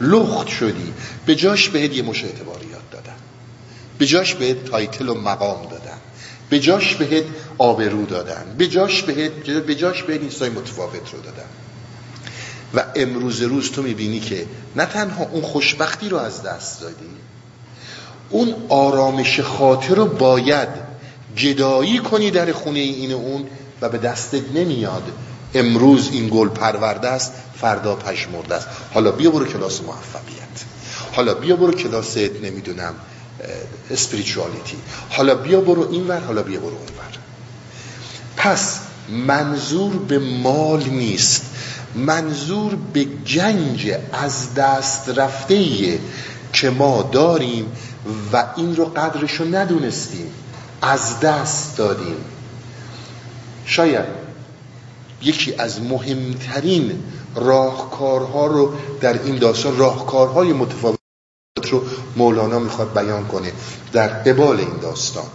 [0.00, 0.92] لخت شدی.
[1.26, 3.16] به جاش بهت یه مشت اعتباریات دادن.
[3.98, 5.98] به جاش بهت title و مقام دادن.
[6.50, 7.24] به جاش بهت
[7.62, 8.54] آبرو دادن.
[8.58, 11.48] به جاش بهت به جاش بهت این متفاوت رو دادن.
[12.74, 14.46] و امروز روز تو می‌بینی که
[14.76, 17.10] نه تنها اون خوشبختی رو از دست دادی
[18.30, 20.68] اون آرامش خاطر رو باید
[21.36, 23.44] جدایی کنی در خونه این اون
[23.80, 25.02] و به دستت نمیاد.
[25.54, 28.68] امروز این گل پرورده است فردا پشمرده است.
[28.94, 30.64] حالا بیا برو کلاس موفقیت.
[31.12, 32.94] حالا بیا برو کلاس نمی‌دونم
[33.90, 34.76] اسپریچوالیتی
[35.10, 37.11] حالا بیا برو این ور حالا بیا برو اون ور
[38.42, 41.42] پس منظور به مال نیست.
[41.94, 45.98] منظور به گنج از دست رفته
[46.52, 47.72] که ما داریم
[48.32, 50.26] و این رو قدرش رو ندونستیم.
[50.82, 52.16] از دست دادیم.
[53.66, 54.04] شاید
[55.22, 57.02] یکی از مهمترین
[57.34, 60.98] راهکارها رو در این داستان راهکارهای متفاوت
[61.70, 61.82] رو
[62.16, 63.52] مولانا می‌خواد بیان کنه
[63.92, 65.26] در قبال این داستان.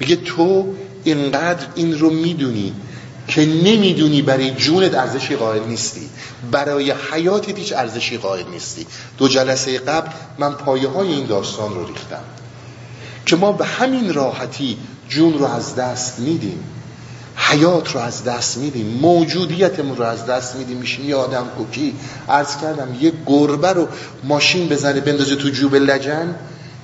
[0.00, 0.74] میگه تو
[1.06, 2.74] اینقدر این رو می‌دونی
[3.28, 6.08] که نمی‌دونی برای جونت ارزشی قائل نیستی.
[6.50, 8.86] برای حیاتت هیچ ارزشی قائل نیستی.
[9.18, 12.22] دو جلسه قبل من پایه های این داستان رو ریختم.
[13.26, 16.64] که ما به همین راحتی جون رو از دست میدیم.
[17.36, 18.86] حیات رو از دست میدیم.
[18.86, 20.76] موجودیتمون رو از دست میدیم.
[20.76, 21.94] میشیم یه آدم کوکی.
[22.28, 23.88] عرض کردم یه گربه رو
[24.24, 26.34] ماشین بزنه بندازه تو جوب لجن.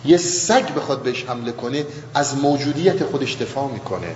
[0.04, 4.14] یه سگ بخواد بهش حمله کنه از موجودیت خودش دفاع می‌کنه.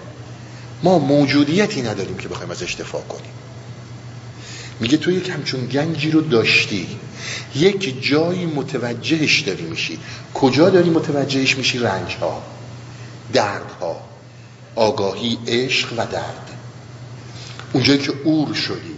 [0.82, 3.30] ما موجودیتی نداریم که بخوایم از دفاع کنیم.
[4.80, 6.86] میگه تو یک همچون گنجی رو داشتی.
[7.54, 9.98] یک جایی متوجهش داری میشی.
[10.34, 12.42] کجا داری متوجهش میشی؟ رنج ها
[13.32, 14.00] درد ها
[14.74, 16.50] آگاهی عشق و درد.
[17.72, 18.95] اونجایی که اور شدی.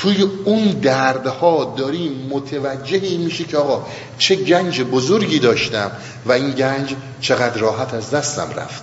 [0.00, 3.86] توی اون دردها داری متوجهی میشی که آقا
[4.18, 5.90] چه گنج بزرگی داشتم
[6.26, 8.82] و این گنج چقدر راحت از دستم رفت.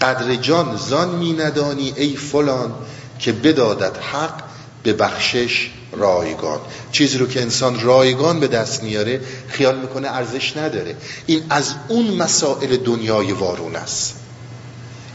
[0.00, 2.74] قدر جان زان می ندانی ای فلان
[3.18, 4.42] که بدادت حق
[4.82, 6.60] به بخشش رایگان.
[6.92, 10.96] چیزی رو که انسان رایگان به دست میاره خیال می‌کنه ارزش نداره.
[11.26, 14.14] این از اون مسائل دنیای وارون است.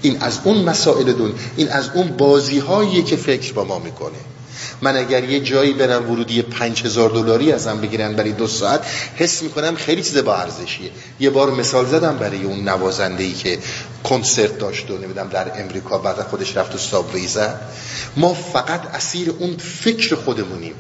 [0.02, 4.37] این از اون مسائل دنیا این از اون بازی هایی که فکر با ما می‌کنه.
[4.82, 8.82] من اگر یه جایی برم ورودی پنج هزار دلاری ازم بگیرن برای دو ساعت
[9.16, 13.60] حس می‌کنم خیلی چیز با ارزشیه یه بار مثال زدم برای اون نوازنده ای که
[14.04, 17.62] کنسرت داشت و نمیدم در امریکا بعد خودش رفت و سابوی زد.
[18.18, 20.74] ما فقط اسیر اون فکر خودمونیم.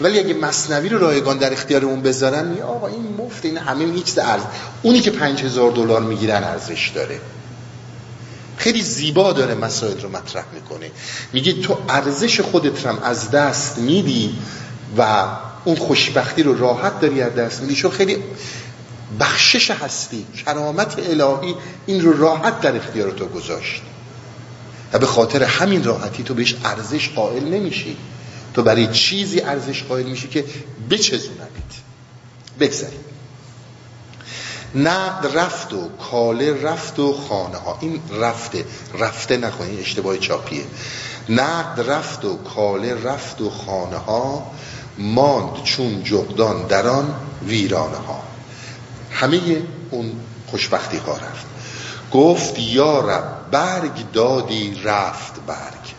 [0.00, 4.18] ولی اگه مصنوی رو رایگان در اختیارمون بذارن می آقا این مفت این همه هیچ
[4.18, 4.42] ارز
[4.82, 7.20] اونی که پنج هزار دلار می‌گیرن ارزش داره.
[8.58, 10.90] خیلی زیبا داره مسائل رو مطرح می‌کنه.
[11.32, 14.38] میگه تو ارزش خودت هم از دست میدی
[14.98, 15.26] و
[15.64, 17.74] اون خوشبختی رو راحت داری از دست میدی.
[17.74, 18.16] چون خیلی
[19.20, 20.26] بخشش هستی.
[20.46, 21.54] کرامت الهی
[21.86, 23.82] این رو راحت در اختیار تو گذاشت.
[24.92, 27.96] و به خاطر همین راحتی تو بهش ارزش قائل نمیشی.
[28.54, 30.44] تو برای چیزی ارزش قائل میشی که
[30.90, 31.72] بچزوننید
[32.60, 33.00] بگذاریم.
[34.74, 37.78] نقد رفت و کاله رفت و خانه ها.
[37.80, 38.64] این رفته
[38.98, 40.64] رفته نکنید اشتباه چاپیه.
[41.28, 44.50] نقد رفت و کاله رفت و خانه ها
[44.98, 47.14] ماند چون جغدان دران
[47.46, 48.22] ویرانه ها.
[49.10, 49.40] همه
[49.90, 50.12] اون
[50.46, 51.46] خوشبختی ها رفت.
[52.12, 55.94] گفت یا رب برگ دادی رفت برگ.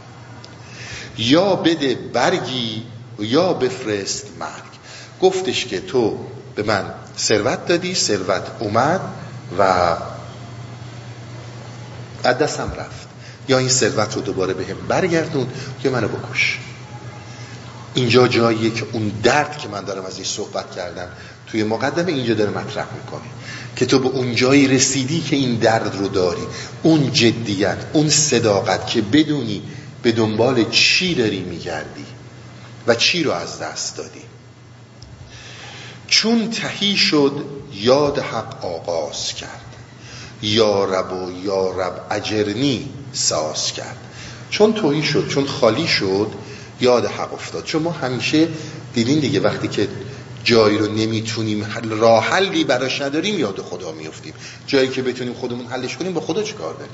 [1.18, 2.84] یا بده برگی
[3.20, 4.70] یا بفرست مرگ.
[5.22, 6.18] گفتش که تو
[6.56, 9.02] به من ثروت دادی ثروت اومد
[9.60, 9.62] و
[12.24, 13.08] از دستم رفت.
[13.48, 15.48] یا این ثروت رو دوباره به هم برگردون
[15.84, 16.60] که منو بکش.
[17.94, 21.08] اینجا جاییه که اون درد که من دارم از این صحبت کردم
[21.48, 23.30] توی مقدمه اینجا داره مطرح می‌کنه
[23.76, 26.42] که تو به اون جایی رسیدی که این درد رو داری.
[26.84, 29.62] اون جدیت اون صداقت که بدونی
[30.04, 32.06] به دنبال چی داری میگردی
[32.88, 34.29] و چی رو از دست دادی.
[36.10, 39.66] چون تهی شد یاد حق آغاز کرد.
[40.42, 43.98] یا رب و یا رب اجرنی ساز کرد.
[44.50, 46.32] چون توهی شد چون خالی شد
[46.82, 47.64] یاد حق افتاد.
[47.64, 48.48] چون ما همیشه
[48.94, 49.88] دیدین دیگه وقتی که
[50.44, 54.34] جایی رو نمی‌تونیم راه حلی براش نداریم یاد خدا میفتیم
[54.68, 56.94] جایی که بتونیم خودمون حلش کنیم با خدا چیکار داریم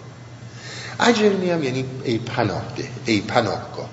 [0.99, 3.89] اجرنی هم یعنی ای پناه ده ای پناهگاه.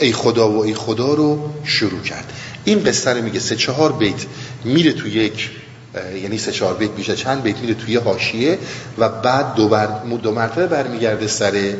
[0.00, 2.32] ای خدا و ای خدا رو شروع کرد.
[2.64, 4.26] این قصه رو میگه سه چهار بیت
[4.64, 5.50] میره تو یک
[6.22, 8.58] یعنی سه چهار بیت میشه چند بیت میره توی حاشیه
[8.98, 9.86] و بعد دو, بر...
[10.22, 11.74] دو مرتبه برمیگرده سر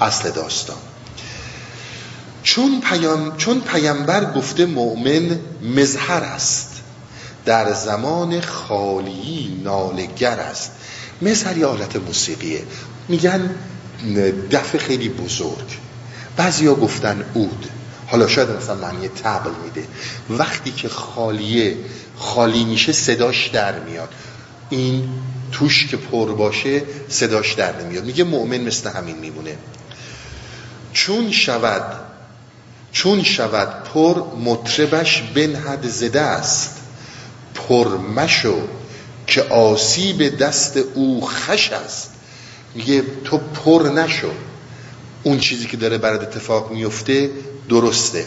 [0.00, 0.76] اصل داستان.
[2.42, 3.36] چون, پیام...
[3.36, 5.38] چون پیامبر گفته مؤمن
[5.76, 6.82] مظهر است
[7.44, 10.72] در زمان خالی نالگر است.
[11.22, 12.62] مظهر یه حالت موسیقیه.
[13.08, 13.54] میگن
[14.50, 15.81] دفع خیلی بزرگ.
[16.36, 17.68] بعضیا گفتن اود
[18.12, 19.86] حالا شاید مثلا معنی تبل میده.
[20.30, 21.76] وقتی که خالیه
[22.16, 24.08] خالی میشه صداش در میاد.
[24.70, 25.08] این
[25.52, 28.04] توش که پر باشه صداش در نمیاد.
[28.04, 29.56] میگه مؤمن مثل همین میمونه.
[30.92, 32.00] چون شود
[32.92, 36.76] چون شود پر مطربش بنهد زده است.
[37.54, 38.60] پر مشو
[39.26, 42.10] که آسیب دست او خش است.
[42.74, 44.30] میگه تو پر نشو.
[45.22, 47.30] اون چیزی که داره برات اتفاق میفته
[47.68, 48.26] درسته.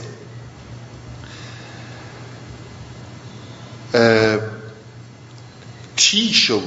[5.97, 6.61] تیشو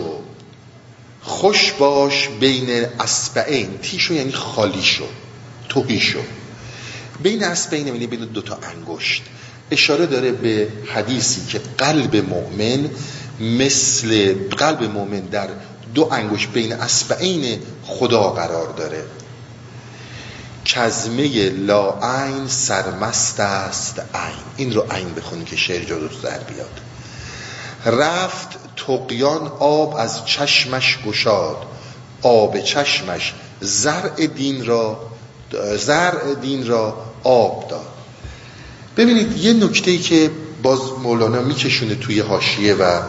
[1.23, 5.05] خوش باش بین اسبعین تیشو یعنی خالی شو
[5.69, 6.21] توهی شو
[7.23, 9.23] بین اسبعین یعنی بین دوتا انگشت.
[9.71, 12.91] اشاره داره به حدیثی که قلب مؤمن
[13.41, 15.49] مثل قلب مؤمن در
[15.95, 19.05] دو انگشت بین اسبعین خدا قرار داره.
[20.69, 24.35] کزمه لا عین سرمست است عین.
[24.57, 26.81] این رو عین بخونی که شعر جا در بیاد.
[27.87, 31.57] رفت تقیان آب از چشمش گشاد.
[32.23, 35.01] آب چشمش زرع دین را
[35.77, 37.87] زرع دین را آب داد.
[38.97, 40.31] ببینید یه نکته که
[40.63, 43.01] باز مولانا میکشونه توی حاشیه و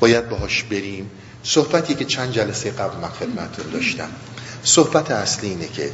[0.00, 1.10] باید باهاش بریم.
[1.44, 4.08] صحبتی که چند جلسه قبل من خدمتتون داشتم.
[4.64, 5.90] صحبت اصلی اینه که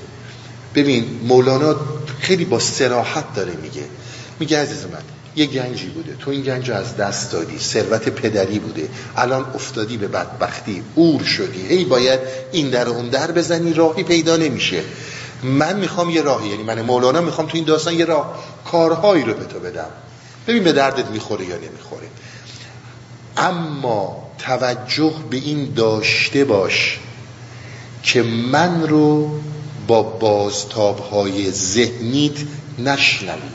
[0.79, 1.77] ببین مولانا
[2.21, 3.85] خیلی با سراحت داره میگه.
[4.41, 5.03] میگه عزیز من
[5.37, 6.17] یه گنجی بوده.
[6.21, 7.59] تو این گنج از دست دادی.
[7.59, 8.89] ثروت پدری بوده.
[9.17, 10.83] الان افتادی به بدبختی.
[10.95, 11.67] اور شدی.
[11.67, 12.21] هی باید
[12.53, 13.75] این در اون در بزنی.
[13.75, 14.83] راهی پیدا نمیشه.
[15.43, 16.49] من می‌خوام یه راهی.
[16.49, 18.45] یعنی من مولانا می‌خوام تو این داستان یه راه.
[18.65, 19.91] کارهایی رو به تو بدم.
[20.47, 22.07] ببین به دردت می‌خوره یا نمی‌خوره.
[23.37, 26.99] اما توجه به این داشته باش
[28.03, 29.41] که من رو
[29.89, 32.37] با بازتابهای ذهنیت
[32.79, 33.51] نشنوی.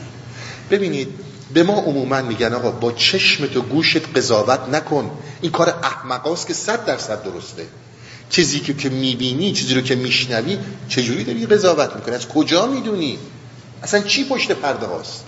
[0.70, 1.08] ببینید
[1.54, 5.10] به ما عموما میگن آقا با چشم تو گوشت قضاوت نکن.
[5.40, 7.66] این کار احمقاست که صد درصد درسته.
[8.30, 13.18] چیزی که که می‌بینی چیزی رو که میشنوی چجوری داری قضاوت می‌کنی؟ از کجا می‌دونی؟
[13.82, 15.24] اصلا چی پشت پرده هاست؟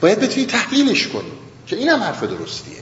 [0.00, 1.32] باید بتونی تحلیلش کنی
[1.66, 2.76] که اینم حرف درستیه.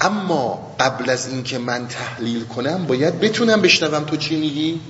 [0.00, 4.80] اما قبل از اینکه من تحلیل کنم باید بتونم بشنوم تو چی میگی؟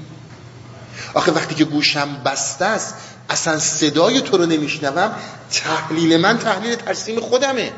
[1.14, 2.94] آخه وقتی که گوشم بسته است
[3.30, 5.12] اصلا صدای تو رو نمیشنوم
[5.50, 7.72] تحلیل من تحلیل ترسیم خودمه.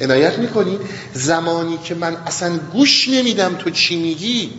[0.00, 0.78] عنایت می‌کنی؟
[1.12, 4.52] زمانی که من اصلا گوش نمیدم تو چی میگی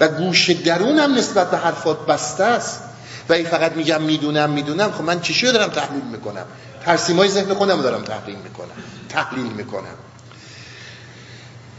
[0.00, 2.80] و گوش درونم نسبت به حرفات بسته است
[3.28, 6.44] و این فقط میگم می‌دونم می‌دونم خب من چیشی رو دارم تحلیل می‌کنم؟
[6.84, 8.74] ترسیم های ذهن خودم دارم تحلیل می‌کنم.
[9.08, 9.94] تحلیل می‌کنم.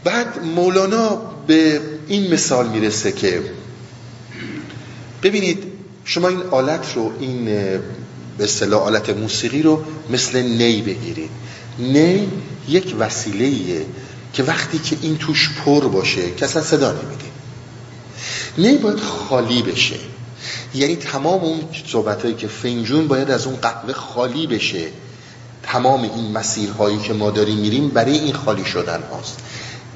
[0.03, 1.15] بعد مولانا
[1.47, 3.43] به این مثال می‌رسه که
[5.23, 5.63] ببینید
[6.05, 7.45] شما این آلت رو این
[8.37, 11.29] به اصطلاح آلت موسیقی رو مثل نی بگیرید.
[11.79, 12.27] نی
[12.67, 13.85] یک وسیله
[14.33, 17.25] که وقتی که این توش پر باشه کسا صدا نمیده.
[18.57, 19.95] نی باید خالی بشه.
[20.75, 24.87] یعنی تمام اون صحبت که فنجون باید از اون قهوه خالی بشه.
[25.63, 29.39] تمام این مسیرهایی که ما داریم میریم برای این خالی شدن هاست.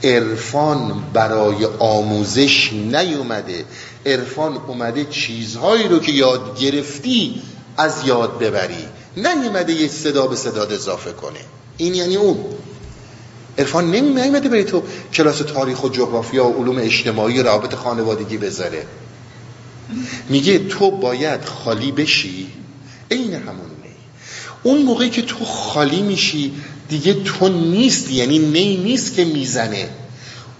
[0.03, 3.65] عرفان برای آموزش نیومده.
[4.05, 7.41] عرفان اومده چیزهایی رو که یاد گرفتی
[7.77, 8.85] از یاد ببری.
[9.17, 11.39] نیومده یه صدا به صدا اضافه کنه.
[11.77, 12.37] این یعنی اون.
[13.57, 14.83] عرفان نیومده برای تو
[15.13, 18.85] کلاس تاریخ و جغرافیا و علوم اجتماعی و روابط خانوادگی بذاره.
[20.29, 22.47] میگه تو باید خالی بشی.
[23.09, 23.77] این همون
[24.63, 26.53] اون موقعی که تو خالی میشی
[26.89, 29.89] دیگه تو نیست یعنی نی نیست که می‌زنه.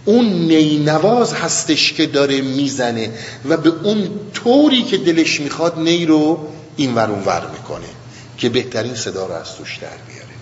[0.05, 3.11] اون نی نواز هستش که داره می‌زنه
[3.49, 7.87] و به اون طوری که دلش می‌خواد نی رو این ور ور می‌کنه
[8.37, 10.33] که بهترین صدا رو از توش در بیاره.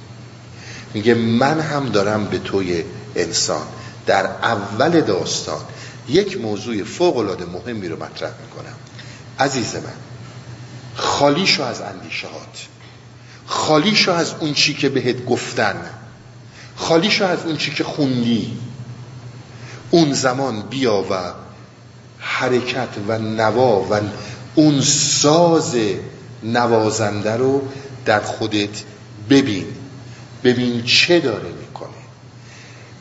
[0.94, 2.84] میگه من هم دارم به توی
[3.16, 3.68] انسان.
[4.06, 5.62] در اول داستان
[6.10, 8.76] یک موضوع فوق العاده مهمی رو مطرح می‌کنم.
[9.40, 9.82] عزیز من
[10.96, 12.66] خالی شو از اندیشهات
[13.46, 15.76] خالی شو از اون چی که بهت گفتن.
[16.76, 18.58] خالی شو از اون چی که خوندی.
[19.92, 21.34] اون زمان بیا و
[22.20, 24.00] حرکت و نوا و
[24.56, 25.76] اون ساز
[26.44, 27.62] نوازنده رو
[28.06, 28.84] در خودت
[29.30, 29.66] ببین.
[30.44, 31.90] ببین چه داره می‌کنه.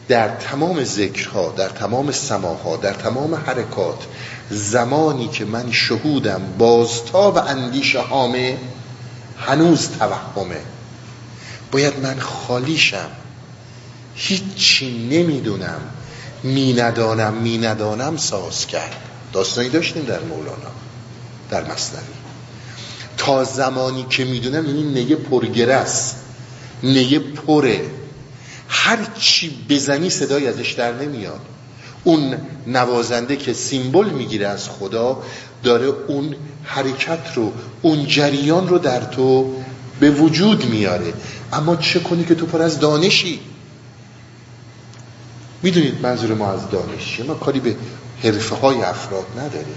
[0.09, 4.07] در تمام ذکرها در تمام سماها در تمام حرکات
[4.50, 8.58] زمانی که من شهودم بازتاب اندیشه هامه
[9.38, 10.60] هنوز توهمه.
[11.72, 13.10] باید من خالیشم.
[14.14, 15.80] هیچی نمی‌دونم.
[16.42, 18.96] می ندانم می ندانم ساز کرد.
[19.32, 20.72] داستانی داشتیم در مولانا
[21.50, 22.04] در مصنوی.
[23.16, 26.14] تا زمانی که می‌دونم این نگه پرگرس
[26.82, 27.90] نگه پره.
[28.68, 31.40] هر چی بزنی صدای ازش در نمیاد.
[32.05, 32.35] اون
[32.67, 35.23] نوازنده که سیمبل می‌گیره از خدا
[35.63, 36.35] داره اون
[36.65, 37.52] حرکت رو
[37.83, 39.55] اون جریان رو در تو
[40.00, 41.13] به وجود میاره.
[41.52, 43.40] اما چه کنی که تو پر از دانشی؟
[45.63, 47.77] می‌دونید منظور ما از دانشی؟ ما کاری به
[48.23, 49.77] حرفه های افراد نداریم.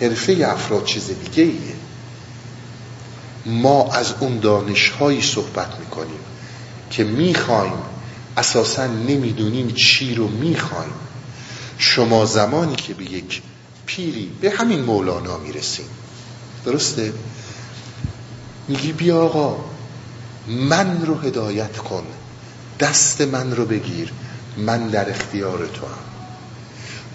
[0.00, 1.74] حرفه افراد چیز دیگه ایه
[3.46, 6.20] ما از اون دانش هایی صحبت می‌کنیم
[6.90, 7.72] که می‌خوایم
[8.36, 10.92] اساسا نمی‌دونیم چی رو می‌خوایم.
[11.82, 13.42] شما زمانی که به یک
[13.86, 15.86] پیری به همین مولانا می‌رسیم
[16.64, 17.12] درسته؟
[18.68, 19.64] میگی بیا آقا
[20.46, 22.04] من رو هدایت کن
[22.80, 24.12] دست من رو بگیر
[24.56, 25.98] من در اختیار تو هم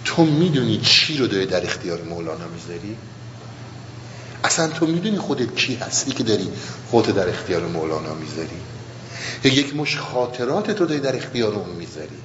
[0.05, 2.97] تو می‌دونی چی رو داری در اختیار مولانا می‌ذاری؟
[4.43, 6.49] اصلا تو می‌دونی خودت کی هستی که داری
[6.87, 8.59] خودت در اختیار مولانا می‌ذاری؟
[9.43, 12.17] یک مش خاطرات تو داری در اختیار اون می‌ذاری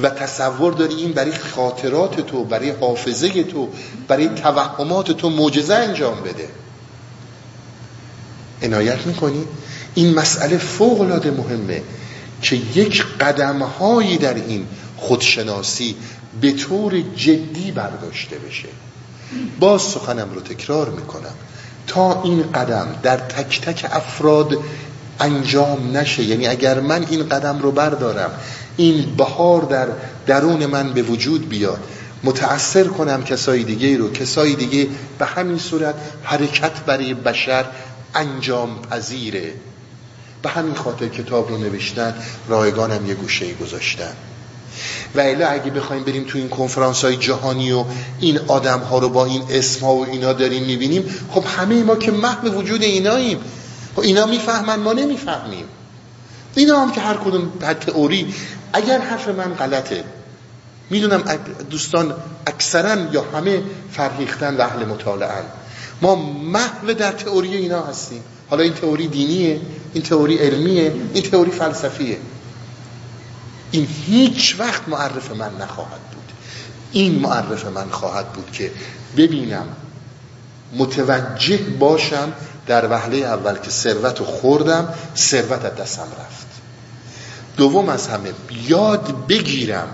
[0.00, 3.68] و تصور داری این برای خاطرات تو برای حافظه تو
[4.08, 6.48] برای توهمات تو معجزه انجام بده.
[8.62, 9.44] عنایت می‌کنی؟
[9.94, 11.82] این مسئله فوق العاده مهمه
[12.42, 15.96] که یک قدم هایی در این خودشناسی
[16.40, 18.68] به طور جدی برداشته بشه.
[19.60, 21.34] باز سخنم رو تکرار می‌کنم.
[21.86, 24.58] تا این قدم در تک تک افراد
[25.20, 28.30] انجام نشه یعنی اگر من این قدم رو بردارم
[28.78, 29.88] این بهار در
[30.26, 31.80] درون من به وجود بیاد.
[32.24, 37.64] متأثر کنم کسای دیگه رو کسای دیگه به همین صورت حرکت برای بشر
[38.14, 39.52] انجام پذیره
[40.42, 42.14] به همین خاطر کتاب رو نوشتن
[42.48, 44.12] رایگانم یه گوشه گذاشتن.
[45.14, 47.84] و الا اگه بخوایم بریم تو این کنفرانس های جهانی و
[48.20, 51.96] این آدم ها رو با این اسم ها و اینا داریم می‌بینیم خب همه ما
[51.96, 53.38] که محو وجود ایناییم.
[53.96, 55.64] خب اینا می‌فهمن ما نمی‌فهمیم.
[56.54, 58.34] اینا هم که هر کدوم تئوری
[58.72, 60.04] اگر حرف من غلطه
[60.90, 61.22] می‌دونم
[61.70, 62.14] دوستان
[62.46, 63.62] اکثرا یا همه
[63.92, 65.42] فرهیختن و اهل مطالعه
[66.02, 66.14] ما
[66.52, 68.22] محو در تئوری اینا هستیم.
[68.50, 69.60] حالا این تئوری دینیه
[69.94, 72.18] این تئوری علمیه این تئوری فلسفیه.
[73.70, 76.32] این هیچ وقت معرف من نخواهد بود.
[76.92, 78.70] این معرف من خواهد بود که
[79.16, 79.66] ببینم
[80.76, 82.32] متوجه باشم
[82.66, 86.47] در وهله اول که ثروت خوردم ثروت از دستم رفت.
[87.58, 88.32] دوم از همه
[88.68, 89.88] یاد بگیرم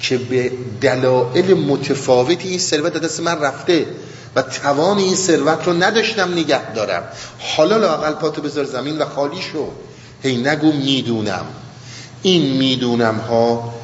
[0.00, 3.86] که به دلایل متفاوتی این ثروت دست من رفته
[4.36, 7.02] و توان این ثروت رو نداشتم نگه دارم.
[7.38, 9.68] حالا لاقل پاتو بذار زمین و خالی شو.
[10.22, 11.46] هی نگو می‌دونم.
[12.22, 13.74] این می‌دونم ها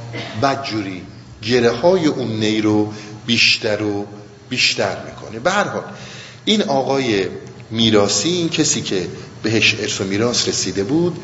[0.42, 1.02] بدجوری
[1.42, 2.92] گره های اون نی رو
[3.26, 4.06] بیشتر و
[4.48, 5.40] بیشتر می‌کنه.
[5.40, 5.82] به هر حال
[6.44, 7.26] این آقای
[7.70, 9.08] میراسی این کسی که
[9.42, 11.16] بهش ارث و میراث رسیده بود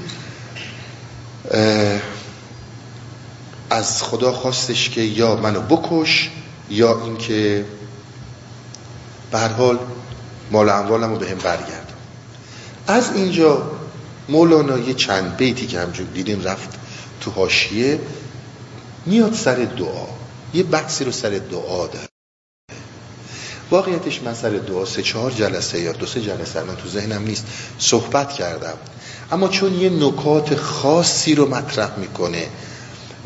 [3.71, 6.31] از خدا خواستش که یا منو بکش
[6.71, 7.65] یا اینکه
[9.31, 9.79] به هر حال
[10.51, 11.93] مال اموالمو به هم برگرد
[12.87, 13.71] از اینجا
[14.29, 16.69] مولانا یه چند بیتی که همجور دیدیم رفت
[17.21, 18.01] تو حاشیه
[19.07, 20.07] میاد سر دعا.
[20.55, 22.09] یه بحثی رو سر دعا داره.
[23.71, 27.47] واقعیتش من سر دعا سه چهار جلسه یا دو سه جلسه من تو ذهنم نیست.
[27.79, 28.79] صحبت کردم.
[29.33, 32.47] اما چون یه نکات خاصی رو مطرح می‌کنه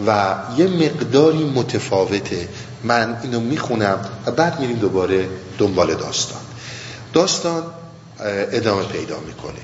[0.07, 2.49] و یه مقداری متفاوته
[2.85, 5.29] من اینو می‌خونم و بعد میریم دوباره
[5.59, 6.41] دنبال داستان.
[7.13, 7.63] داستان
[8.53, 9.61] ادامه پیدا می‌کنه.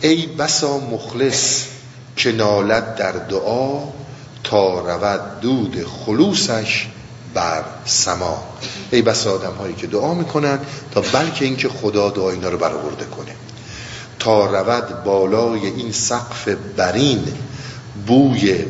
[0.00, 1.64] ای بسا مخلص
[2.16, 3.80] که نالد در دعا
[4.44, 6.86] تا رود دود خلوصش
[7.34, 8.44] بر سما.
[8.90, 10.58] ای بس آدم هایی که دعا می‌کنن
[10.94, 13.32] تا بلکه اینکه خدا دعا اینا رو برآورده کنه.
[14.18, 17.24] تا رود بالای این سقف برین
[18.06, 18.64] بوی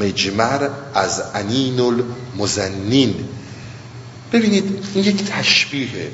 [0.00, 3.14] مجمر از انین المزنین
[4.32, 6.10] ببینید این یک تشبیه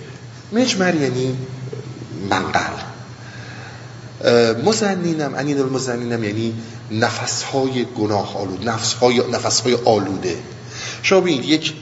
[0.53, 1.37] مجمر یعنی
[2.31, 2.73] منقل.
[4.65, 6.55] مزنینم انین المزنینم یعنی
[6.91, 10.37] نفسهای گناه آلود نفسهای, نفسهای آلوده.
[11.03, 11.75] شما ببینید یک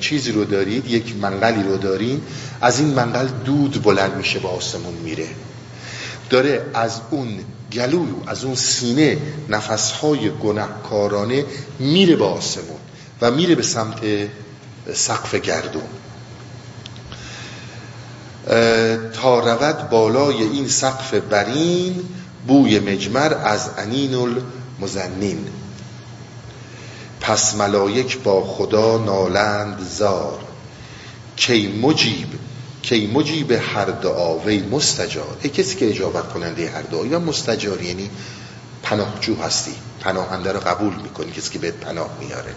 [0.00, 2.20] چیزی رو دارید یک منقلی رو دارین
[2.60, 5.26] از این منقل دود بلند میشه با آسمون میره.
[6.30, 9.18] داره از اون گلو از اون سینه
[9.48, 11.44] نفسهای گناهکارانه
[11.78, 12.78] میره با آسمون
[13.20, 14.00] و میره به سمت
[14.94, 15.82] سقف گردون.
[19.12, 22.08] تا رود بالای این سقف برین
[22.46, 25.46] بوی مجمر از انین المزنین.
[27.20, 30.38] پس ملائک با خدا نالند زار.
[31.36, 32.28] کی مجیب
[32.88, 37.06] کی مجیب هر دعا وی مستجار ای کسی که اجابت کننده هر دعا.
[37.06, 38.10] یا مستجار یعنی
[38.82, 39.74] پناهجو هستی.
[40.00, 41.30] پناهنده رو قبول می‌کنی.
[41.32, 42.54] کسی که بهت پناه میاره.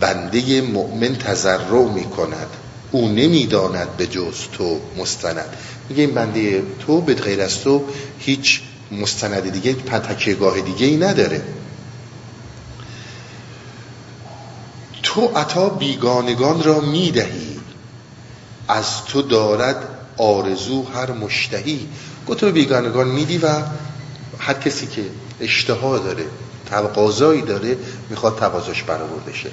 [0.00, 2.46] بنده مؤمن تضرع می‌کند.
[2.90, 5.56] او نمی‌داند به جز تو مستند.
[5.88, 7.84] میگه این بنده تو به غیر از تو
[8.18, 8.60] هیچ
[8.92, 11.42] مستند دیگه تکیهگاه دیگه ای نداره.
[15.02, 17.55] تو عطا بیگانگان را می‌دهی.
[18.68, 19.76] از تو دارد
[20.16, 21.88] آرزو هر مشتهی.
[22.28, 23.48] گفت تو بیگانگان میدی و
[24.38, 25.02] هر کسی که
[25.40, 26.24] اشتها داره
[26.66, 27.76] تقاضایی داره
[28.10, 29.50] می‌خواد تقاضاش برآورده شه.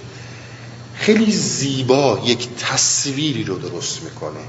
[0.96, 4.40] خیلی زیبا یک تصویری رو درست می‌کنه.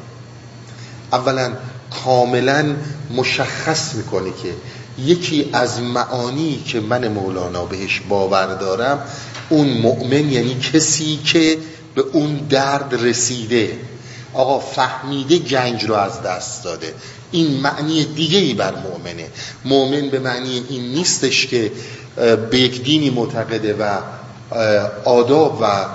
[1.12, 1.52] اولا
[2.04, 2.76] کاملا
[3.16, 4.54] مشخص می‌کنه که
[4.98, 8.98] یکی از معانی که من مولانا بهش باور دارم
[9.48, 11.58] اون مؤمن یعنی کسی که
[11.94, 13.78] به اون درد رسیده.
[14.34, 16.94] آقا فهمیده گنج رو از دست داده.
[17.30, 19.28] این معنی دیگه ای بر مؤمنه.
[19.64, 21.72] مؤمن به معنی این نیستش که
[22.50, 23.98] به یک دینی معتقده و
[25.04, 25.86] آداب و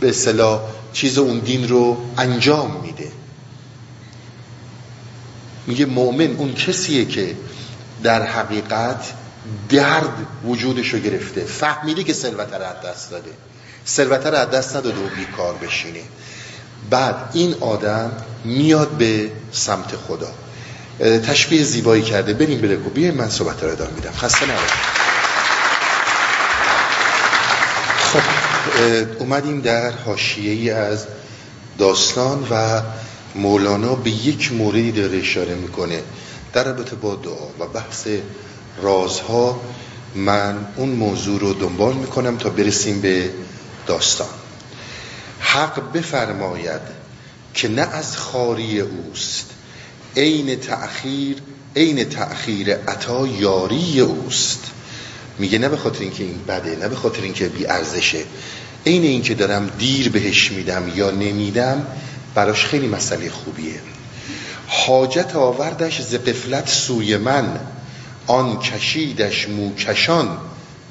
[0.00, 0.60] به صلاح
[0.92, 3.12] چیز اون دین رو انجام میده.
[5.66, 7.36] میگه مؤمن اون کسیه که
[8.02, 9.12] در حقیقت
[9.68, 11.44] درد وجودش رو گرفته.
[11.44, 13.30] فهمیده که ثروت رو از دست داده.
[13.86, 16.00] ثروت رو از دست نداده و بیکار بشینه.
[16.90, 18.12] بعد این آدم
[18.44, 20.30] میاد به سمت خدا.
[21.18, 22.34] تشبیه زیبایی کرده.
[22.34, 24.12] بریم بلکو بیایم من صحبت رو ادامه میدم.
[24.12, 25.02] خسته نباشید.
[28.12, 28.20] خب
[29.18, 31.06] اومدیم در حاشیه ای از
[31.78, 32.82] داستان و
[33.34, 36.02] مولانا به یک موردی داره اشاره می‌کنه.
[36.52, 38.06] در رابطه با دعا و بحث
[38.82, 39.60] رازها
[40.14, 43.30] من اون موضوع رو دنبال می‌کنم تا برسیم به
[43.86, 44.41] داستان.
[45.42, 46.80] حق بفرماید
[47.54, 49.50] که نه از خاری اوست.
[50.16, 51.36] عین تأخیر
[51.76, 54.64] عین تأخیر عطا یاری اوست.
[55.38, 58.24] میگه نه به خاطر اینکه این بده نه به خاطر اینکه بی ارزشه.
[58.86, 61.86] عین اینکه دارم دیر بهش میدم یا نمیدم
[62.34, 63.80] براش خیلی مسئله خوبیه.
[64.66, 67.60] حاجت آوردش ز قفلت سوی من
[68.26, 70.38] آن کشیدش موکشان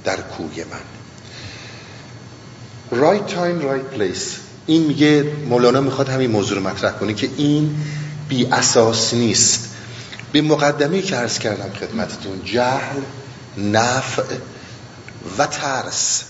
[0.04, 0.91] در کوی من.
[2.92, 4.38] Right time right place.
[4.68, 7.76] این میگه مولانا می‌خواد همین موضوع رو مطرح کنه که این
[8.30, 9.70] بی اساس نیست.
[10.32, 13.02] به مقدمه که عرض کردم خدمتتون جهل
[13.58, 14.36] نفع
[15.38, 16.24] و ترس.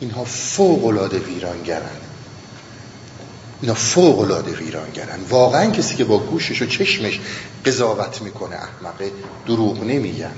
[0.00, 1.96] اینها فوق العاده ویرانگرن.
[3.62, 5.18] اینا فوق العاده ویرانگرن.
[5.28, 7.20] واقعا کسی که با گوشش و چشمش
[7.66, 9.12] قضاوت می‌کنه احمقه
[9.46, 10.32] دروغ نمیگن.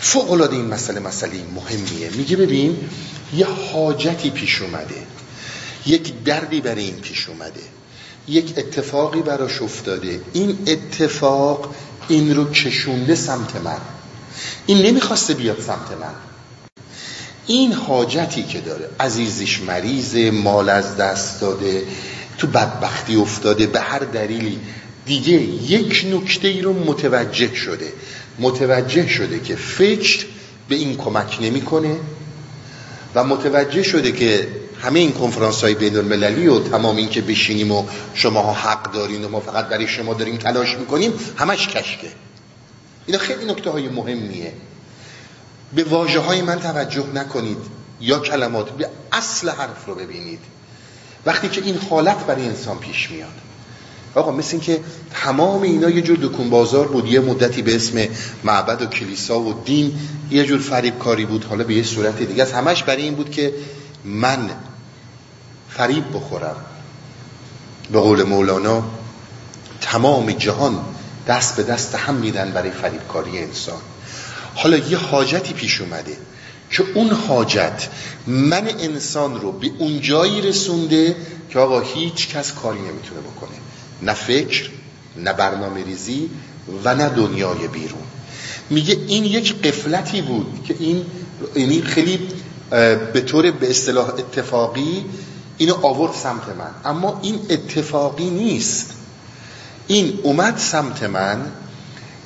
[0.00, 2.10] فوق العاده این مسئله مسئله مهمیه.
[2.10, 2.76] میگه ببین
[3.36, 5.06] یه حاجتی پیش اومده.
[5.86, 7.60] یک دردی برای این پیش اومده.
[8.28, 10.20] یک اتفاقی براش افتاده.
[10.32, 11.74] این اتفاق
[12.08, 13.78] این رو کشونده سمت من.
[14.66, 16.14] این نمی‌خواسته بیاد سمت من.
[17.46, 21.82] این حاجتی که داره عزیزش مریض مال از دست داده
[22.38, 24.58] تو بدبختی افتاده به هر دلیلی.
[25.06, 25.32] دیگه
[25.70, 27.92] یک نکته ای رو متوجه شده.
[28.40, 30.26] متوجه شده که فکر
[30.68, 31.96] به این کمک نمی‌کنه
[33.14, 34.48] و متوجه شده که
[34.82, 39.24] همه این کنفرانس های بین المللی و تمام این که بشینیم و شما حق دارین
[39.24, 42.08] و ما فقط برای شما داریم تلاش می‌کنیم همش کشکه.
[43.06, 44.52] اینا خیلی نکته های مهمیه.
[45.74, 47.58] به واجه های من توجه نکنید
[48.00, 50.40] یا کلمات به اصل حرف رو ببینید.
[51.26, 53.49] وقتی که این حالت برای انسان پیش میاد
[54.14, 54.80] آقا مثل این که
[55.10, 58.08] تمام اینا یه جور دکون بازار بود یه مدتی به اسم
[58.44, 59.98] معبد و کلیسا و دین
[60.30, 63.30] یه جور فریب کاری بود حالا به یه صورت دیگه از همش برای این بود
[63.30, 63.54] که
[64.04, 64.50] من
[65.68, 66.56] فریب بخورم.
[67.92, 68.82] به قول مولانا
[69.80, 70.80] تمام جهان
[71.26, 73.80] دست به دست هم میدن برای فریبکاری انسان.
[74.54, 76.16] حالا یه حاجتی پیش اومده
[76.70, 77.88] که اون حاجت
[78.26, 81.16] من انسان رو به اون جایی رسونده
[81.50, 83.69] که آقا هیچ کس کاری نمی‌تونه بکنه.
[84.02, 84.70] نه فکر
[85.16, 86.30] نه برنامه ریزی
[86.84, 88.02] و نه دنیای بیرون.
[88.70, 91.06] میگه این یک قفلتی بود که این
[91.56, 92.28] یعنی خیلی
[93.12, 95.04] به طور به اصطلاح اتفاقی
[95.58, 96.90] اینو آورد سمت من.
[96.90, 98.90] اما این اتفاقی نیست.
[99.86, 101.52] این اومد سمت من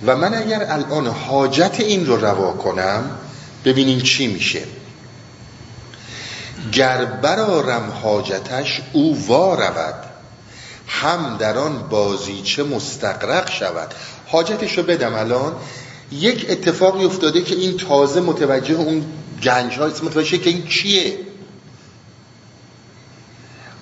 [0.07, 3.11] و من اگر الان حاجت این رو روا کنم
[3.65, 4.63] ببینیم چی میشه.
[6.73, 10.14] گر برارم حاجتش او وا رود.
[10.89, 13.95] هم در آن بازیچه مستقرق شود.
[14.27, 15.57] حاجتش رو بدم الان.
[16.13, 19.05] یک اتفاقی افتاده که این تازه متوجه اون
[19.43, 21.19] گنج هایست متوجه که این چیه.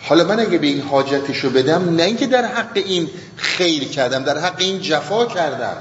[0.02, 4.24] حالا من اگه به این حاجتش رو بدم نه اینکه در حق این خیر کردم
[4.24, 5.76] در حق این جفا کردم.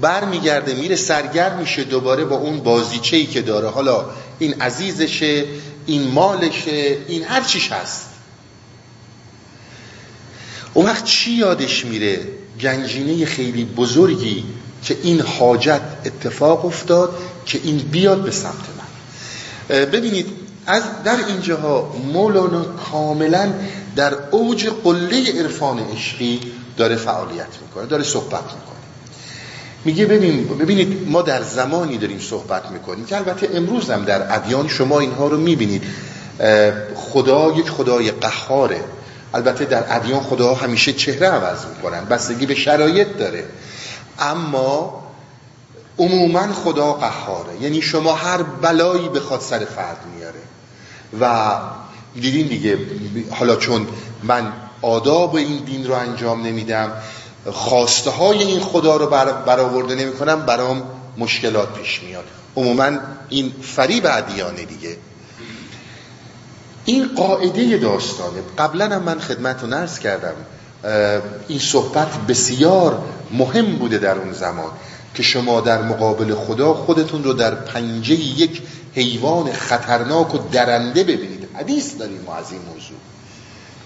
[0.00, 3.68] بر میگرده میره سرگرم میشه دوباره با اون بازیچه که داره.
[3.68, 4.04] حالا
[4.38, 5.44] این عزیزشه
[5.86, 8.15] این مالشه این هر چیش هست.
[10.76, 12.20] اون وقت چی یادش میره؟
[12.60, 14.44] گنجینه خیلی بزرگی
[14.82, 19.84] که این حاجت اتفاق افتاد که این بیاد به سمت من.
[19.84, 20.26] ببینید
[20.66, 23.52] از در اینجاها مولانا کاملا
[23.96, 26.40] در اوج قله عرفان عشقی
[26.76, 28.76] داره فعالیت می‌کنه داره صحبت می‌کنه.
[29.84, 34.68] میگه ببین ببینید ما در زمانی داریم صحبت می‌کنیم که البته امروز هم در ادیان
[34.68, 35.82] شما اینها رو می‌بینید.
[36.94, 38.80] خدا یک خدای قهاره.
[39.34, 43.44] البته در ادیان خدا همیشه چهره عوض می‌کنن بستگی به شرایط داره.
[44.18, 45.02] اما
[45.98, 47.60] عموما خدا قهاره.
[47.60, 50.40] یعنی شما هر بلایی بخواد سر فرد میاره.
[51.20, 51.54] و
[52.20, 52.78] دیدین دیگه
[53.30, 53.86] حالا چون
[54.22, 54.52] من
[54.82, 56.92] آداب این دین رو انجام نمیدم
[57.52, 59.06] خواسته های این خدا رو
[59.46, 60.82] برآورده نمی کنم برام
[61.18, 62.24] مشکلات پیش میاد.
[62.56, 62.90] عموما
[63.28, 64.96] این فریب ادیانه دیگه.
[66.86, 68.42] این قاعده داستانه.
[68.58, 69.18] قبلا هم من
[69.60, 70.34] رو نرس کردم
[71.48, 74.70] این صحبت بسیار مهم بوده در اون زمان
[75.14, 78.62] که شما در مقابل خدا خودتون رو در پنجه یک
[78.94, 81.48] حیوان خطرناک و درنده ببینید.
[81.54, 82.98] حدیث داریم ما از این موضوع.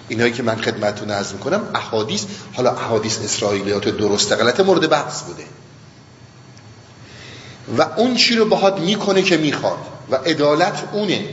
[0.09, 5.45] اینایی که من خدمتتون عرض می‌کنم احادیث حالا احادیث اسرائیلیات درست غلط مورد بحث بوده.
[7.79, 9.79] و اون چی رو باهات می‌کنه که می‌خواد.
[10.11, 11.25] و عدالت اونه.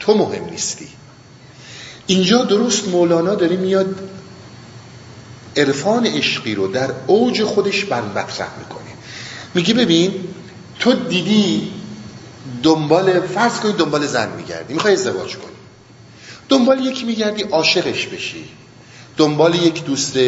[0.00, 0.88] تو مهم نیستی.
[2.06, 4.10] اینجا درست مولانا داره میاد
[5.56, 8.90] عرفان عشقی رو در اوج خودش بر مطرح می‌کنه.
[9.54, 10.14] میگه ببین
[10.78, 11.72] تو دیدی
[12.62, 14.74] دنبال فرض کنی دنبال زن میگردی.
[14.74, 15.52] می‌خوای ازدواج کنی.
[16.48, 18.44] دنبال یکی میگردی عاشقش بشی.
[19.16, 20.18] دنبال یک دوست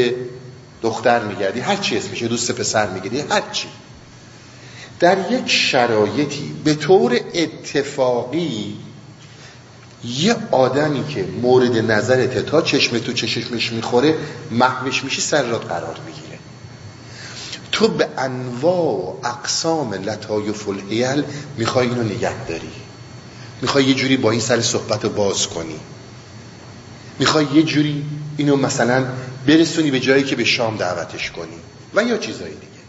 [0.82, 1.60] دختر میگردی.
[1.60, 3.68] هر چی اسمشه دوست پسر میگردی هر چی.
[5.00, 8.76] در یک شرایطی به طور اتفاقی
[10.04, 14.14] یه آدمی که مورد نظرته تا چشم تو چشمش می‌خوره
[14.50, 16.38] محوش سر را قرار می‌گیره.
[17.72, 21.24] تو به انواع و اقسام لطایف الحیل
[21.56, 22.72] می‌خوای اینو نگه داری.
[23.62, 25.80] می‌خوای یه جوری با این سر صحبت باز کنی.
[27.18, 28.04] می‌خوای یه جوری
[28.36, 29.06] اینو مثلا
[29.46, 31.56] برسونی به جایی که به شام دعوتش کنی
[31.94, 32.82] و یا چیزایی دیگه.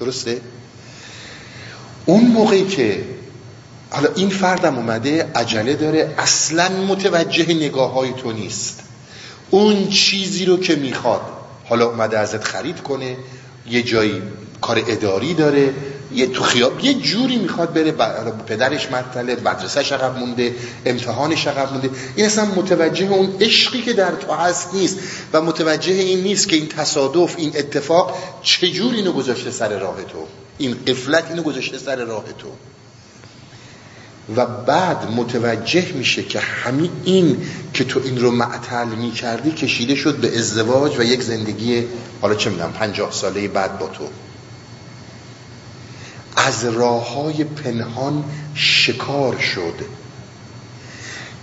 [0.00, 0.40] درسته؟
[2.06, 3.04] اون موقعی که
[3.90, 8.80] حالا این فردم اومده عجله داره اصلا متوجه نگاه های تو نیست.
[9.50, 11.20] اون چیزی رو که می‌خواد
[11.64, 13.16] حالا اومده ازت خرید کنه
[13.70, 14.22] یه جایی
[14.60, 15.74] کار اداری داره
[16.14, 17.92] یه تو خیاب یه جوری می‌خواد بره
[18.46, 20.54] پدرش مطلع مدرسه عقب مونده
[20.86, 21.90] امتحانش عقب مونده.
[22.16, 24.98] این اصلا متوجه اون عشقی که در تو هست نیست
[25.32, 30.26] و متوجه این نیست که این تصادف این اتفاق چجور اینو گذاشته سر راه تو.
[30.58, 32.48] این قفلت اینو گذاشته سر راه تو.
[34.36, 40.16] و بعد متوجه میشه که همین این که تو این رو معطل می‌کردی کشیده شد
[40.16, 41.84] به ازدواج و یک زندگی
[42.20, 44.08] حالا چه می‌دونم پنجاه ساله بعد با تو.
[46.36, 48.24] از راه های پنهان
[48.54, 49.74] شکار شد.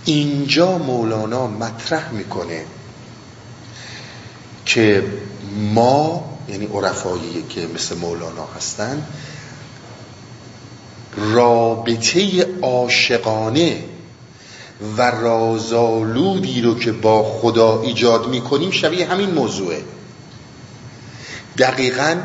[0.04, 2.64] اینجا مولانا مطرح می‌کنه
[4.66, 5.04] که
[5.74, 9.06] ما یعنی عرفایی که مثل مولانا هستن
[11.16, 13.84] رابطه عاشقانه
[14.96, 19.82] و رازالودی رو که با خدا ایجاد می‌کنیم شبیه همین موضوعه.
[21.58, 22.16] دقیقا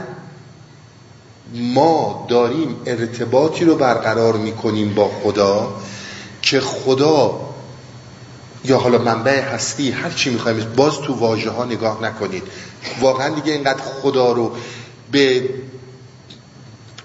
[1.54, 5.74] ما داریم ارتباطی رو برقرار می‌کنیم با خدا
[6.42, 7.40] که خدا
[8.66, 12.44] یا حالا منبع هستی هر چی می‌خوایم باز تو واژه ها نگاه نکنید.
[13.02, 14.52] واقعا دیگه اینقدر خدا رو
[15.12, 15.50] به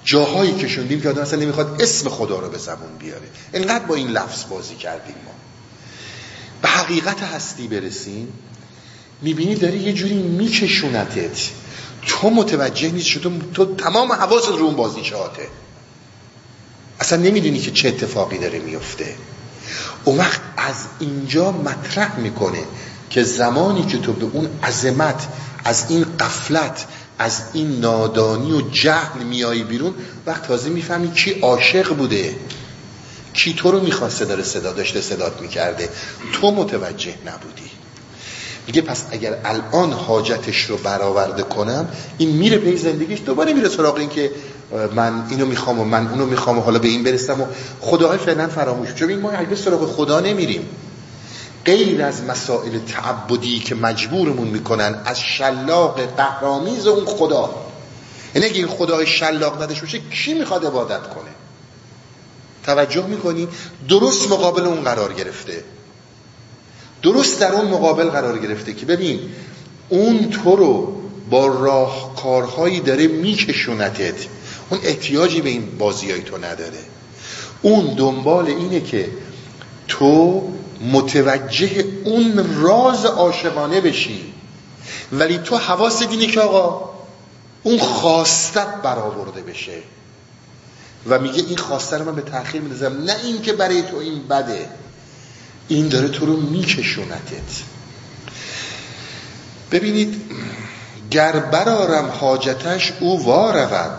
[0.07, 3.29] جاهایی که شوندیم که آدم اصلا نمی‌خواد اسم خدا رو به زبون بیاره.
[3.53, 5.33] اینقدر با این لفظ بازی کردیم ما.
[6.63, 8.33] به حقیقت هستی برسیم
[9.23, 11.51] می‌بینی داری یه جوری میکشونتت.
[12.07, 15.49] تو متوجه نیست شد تو تمام حواست رو اون بازی شاته
[17.01, 19.15] اصلا نمی‌دونی که چه اتفاقی داره میفته
[20.05, 22.63] اون وقت از اینجا مطرح می‌کنه
[23.11, 25.29] که زمانی که تو به اون عظمت
[25.65, 26.87] از این قفلت
[27.19, 29.95] از این نادانی و جهل میایی بیرون
[30.27, 32.35] وقت تازه می‌فهمی کی عاشق بوده.
[33.35, 35.89] کی تو رو می‌خواسته داره صدا داشته صدات می‌کرده.
[36.33, 37.71] تو متوجه نبودی.
[38.67, 41.89] میگه پس اگر الان حاجتش رو برآورده کنم
[42.19, 44.31] این میره پی زندگیش دوباره میره سراغ این که
[44.95, 47.47] من اینو می‌خوام و من اونو می‌خوام و حالا به این برسم و
[47.81, 48.95] خداهای فعلا فراموش.
[48.95, 50.69] چون این ما به سراغ خدا نمیریم.
[51.67, 57.55] غیر از مسائل تعبدی که مجبورمون می‌کنن از شلاق قهرامیز اون خدا.
[58.35, 61.31] یعنی اگه این خدای شلاق نداشته باشه کی می‌خواد عبادت کنه؟
[62.65, 63.49] توجه می‌کنی؟
[63.89, 65.65] درست مقابل اون قرار گرفته.
[67.03, 69.21] درست در اون مقابل قرار گرفته که ببین
[69.89, 71.01] اون تو رو
[71.31, 74.27] با راهکارهایی داره میکشونتت.
[74.71, 76.79] اون احتیاجی به این بازیای تو نداره.
[77.63, 79.09] اون دنبال اینه که
[79.89, 80.43] تو
[80.81, 84.33] متوجه اون راز عاشقانه بشی.
[85.13, 86.91] ولی تو حواس دینه که آقا
[87.63, 89.79] اون خواستت برآورده بشه.
[91.09, 94.29] و میگه این خواسته رو من به تأخیر میدازم نه این که برای تو این
[94.29, 94.69] بده.
[95.69, 97.63] این داره تو رو میکشونتت.
[99.73, 100.21] ببینید
[101.11, 103.99] گر برارم حاجتش او وارود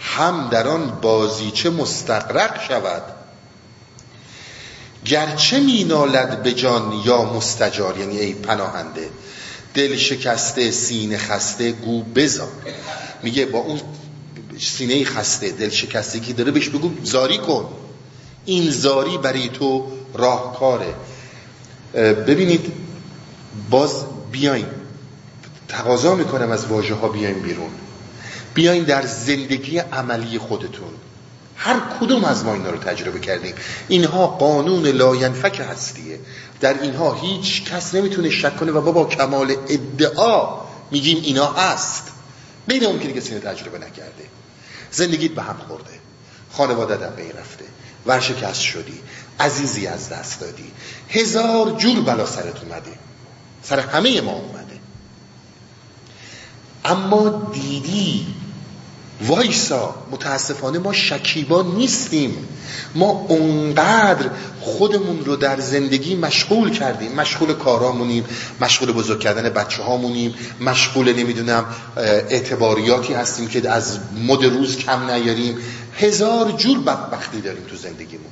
[0.00, 3.02] هم در آن بازیچه مستقرق شود.
[5.04, 9.08] گرچه مینالد به جان یا مستجار یعنی ای پناهنده
[9.74, 12.48] دل شکسته سینه خسته گو بزار.
[13.22, 13.80] میگه با اون
[14.58, 17.68] سینه خسته دل شکسته که داره بهش بگو زاری کن.
[18.44, 20.94] این زاری برای تو راهکاره.
[22.26, 22.72] ببینید
[23.70, 23.92] باز
[24.32, 24.66] بیاین.
[25.68, 27.70] تقاضا می‌کنم از واژه ها بیاین بیرون.
[28.54, 30.88] بیاین در زندگی عملی خودتون.
[31.64, 33.54] هر کدوم از ما اینا رو تجربه کردیم.
[33.88, 36.18] اینها قانون لاینفک هستیه.
[36.60, 40.60] در اینها هیچ کس نمی‌تونه شک کنه و با کمال ادعا
[40.90, 42.08] میگیم اینا هست.
[42.66, 44.24] بین اون که سینه تجربه نکرده.
[44.90, 45.98] زندگیت به هم خورده.
[46.52, 47.64] خانواده در بین رفته.
[48.06, 49.00] ورشکست شدی.
[49.40, 50.70] عزیزی از دست دادی.
[51.08, 52.92] هزار جور بلا سرت اومده.
[53.62, 54.78] سر همه ما اومده.
[56.84, 58.33] اما دیدی
[59.20, 62.48] وایسا متاسفانه ما شکیبا نیستیم.
[62.94, 67.12] ما اونقدر خودمون رو در زندگی مشغول کردیم.
[67.12, 68.24] مشغول کارامونیم
[68.60, 71.64] مشغول بزرگ کردن بچه هامونیم مشغول نمی‌دونم
[71.96, 75.56] اعتباریاتی هستیم که از مد روز کم نیاریم.
[75.98, 78.26] هزار جور بدبختی داریم تو زندگیمون.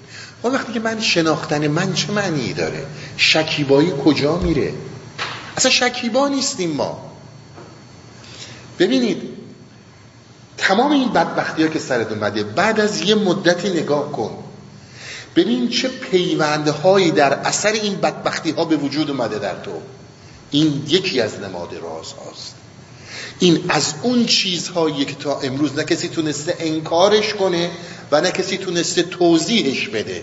[0.44, 4.72] و وقتی که من شناختن من چه معنی داره؟ شکیبایی کجا میره؟
[5.56, 7.10] اصلا شکیبا نیستیم ما.
[8.78, 9.31] ببینید
[10.62, 14.44] تمام این بدبختی ها که سرت اومده بعد از یه مدتی نگاه کن.
[15.36, 19.72] ببین چه پیوندهایی در اثر این بدبختی ها به وجود اومده در تو.
[20.50, 22.54] این یکی از نماد راز هاست.
[23.38, 27.70] این از اون چیزهایی که تا امروز نه کسی تونسته انکارش کنه
[28.12, 30.22] و نه کسی تونسته توضیحش بده.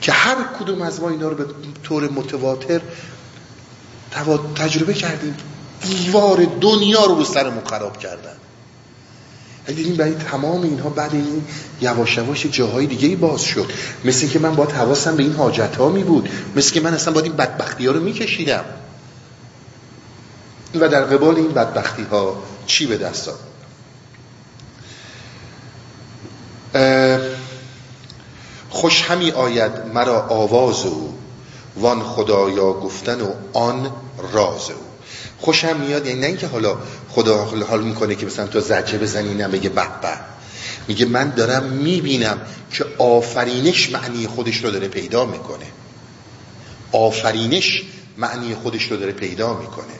[0.00, 1.46] که هر کدوم از ما اینا رو به
[1.82, 2.80] طور متواتر
[4.56, 5.36] تجربه کردیم.
[5.82, 8.36] دیوار دنیا رو رو سرمون خراب کردن.
[9.66, 11.44] دیدیم برای تمام اینها بعد این
[11.80, 13.72] یواش یواش جاهای دیگه ای باز شد.
[14.04, 16.28] مثل که من باید حواسم به این حاجت ها می بود.
[16.56, 18.64] مثل که من اصلا باید این بدبختی ها رو می کشیدم
[20.74, 23.38] و در قبال این بدبختی ها چی به دست آد
[28.70, 31.14] خوش همی آید مرا آواز او
[31.76, 33.92] وان خدایا گفتن و آن
[34.32, 34.89] راز او.
[35.40, 36.76] خوشم میاد یعنی نه اینکه حالا
[37.08, 40.18] خدا حال می‌کنه که مثلا تو زجه بزنی نه بگه به به.
[40.88, 42.40] میگه من دارم می‌بینم
[42.72, 45.66] که آفرینش معنی خودش رو داره پیدا می‌کنه.
[46.92, 47.82] آفرینش
[48.18, 49.94] معنی خودش رو داره پیدا می‌کنه.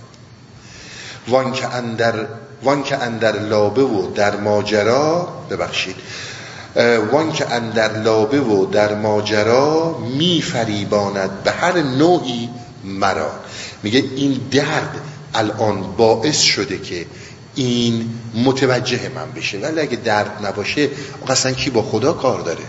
[1.29, 2.27] وان که اندر
[2.63, 5.97] وان که اندر لابه و در ماجرا ببخشید.
[7.13, 12.49] وان که اندر لابه و در ماجرا میفریباند به هر نوعی
[12.85, 13.31] مرا.
[13.83, 15.01] میگه این درد
[15.35, 17.07] الان باعث شده که
[17.55, 19.59] این متوجه من بشه.
[19.59, 20.89] ولی اگه درد نباشه
[21.29, 22.65] اصلا کی با خدا کار داره؟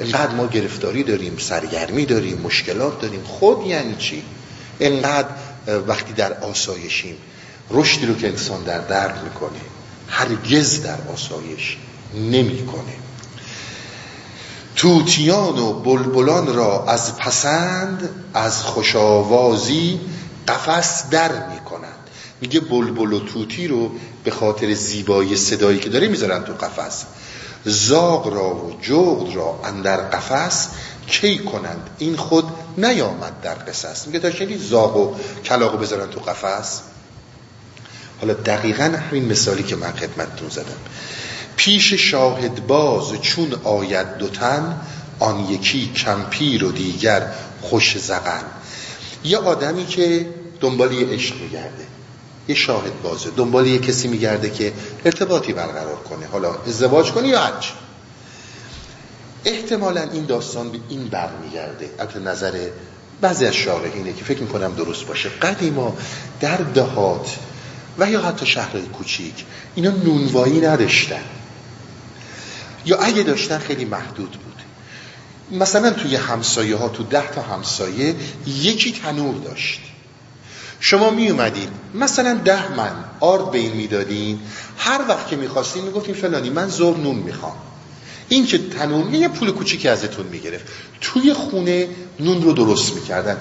[0.00, 3.22] انقدر ما گرفتاری داریم سرگرمی داریم مشکلات داریم.
[3.22, 4.22] خود یعنی چی؟
[4.80, 5.28] انقدر
[5.86, 7.16] وقتی در آسایشیم
[7.70, 9.60] رشدی رو که انسان در درد می‌کنه
[10.08, 11.76] هرگز در آسایش
[12.14, 12.94] نمی‌کنه.
[14.76, 20.00] توتیان و بلبلان را از پسند از خوشاوازی
[20.50, 21.94] قفس در می‌کنند.
[22.40, 23.90] میگه بلبل و توتی رو
[24.24, 27.04] به خاطر زیبایی صدایی که داره می‌ذارن تو قفس.
[27.64, 30.68] زاغ را و جغد را اندر قفس
[31.06, 32.44] کی کنند؟ این خود
[32.78, 34.06] نیامد در قصص.
[34.06, 36.80] میگه تا شدید زاغ و کلاغو بذارن تو قفس؟
[38.20, 40.80] حالا دقیقا همین مثالی که من خدمتتون زدم.
[41.56, 44.80] پیش شاهد باز چون آید دوتن
[45.18, 47.26] آن یکی کمپیر و دیگر
[47.62, 48.44] خوش زغن.
[49.24, 50.28] یه آدمی که
[50.60, 51.86] دنبال یه عشق میگرده.
[52.48, 53.30] یه شاهد بازه.
[53.30, 54.72] دنبال یه کسی میگرده که
[55.04, 56.26] ارتباطی برقرار کنه.
[56.26, 57.72] حالا ازدواج کنه یا هرچی.
[59.44, 62.68] احتمالا این داستان به این برمیگرده البته نظر
[63.20, 65.28] بعضی از شارحینه که فکر می‌کنم درست باشه.
[65.28, 65.96] قدیما
[66.40, 67.36] در دهات
[67.98, 69.44] و یا حتی شهرهای کوچیک
[69.74, 71.22] اینا نونوایی نداشتن.
[72.86, 74.62] یا اگه داشتن خیلی محدود بود.
[75.60, 78.14] مثلا توی همسایه ها تو ده تا همسایه
[78.46, 79.80] یکی تنور داشت.
[80.80, 84.40] شما می اومدین مثلا ده من آرد به این می‌دادین.
[84.76, 87.56] هر وقت که می‌خواستین می‌گفتین فلانی من زور نون می‌خوام.
[88.28, 90.66] این که تنور یه پول کوچیکی ازتون می‌گرفت.
[91.00, 91.88] توی خونه
[92.20, 93.36] نون رو درست می‌کردن.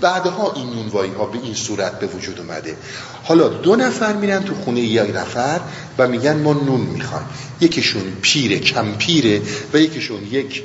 [0.00, 2.76] بعدها این نونوایی ها به این صورت به وجود اومده.
[3.22, 5.60] حالا دو نفر میرن تو خونه یک نفر
[5.98, 7.26] و میگن ما نون می‌خوایم
[7.60, 10.62] یکیشون پیره کم پیره و یکیشون یک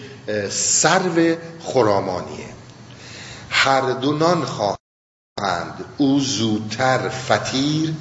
[0.49, 2.45] سرو خرامانیه.
[3.49, 4.45] هر دو نان
[5.39, 5.85] خواهند.
[5.97, 7.93] او زودتر فتیر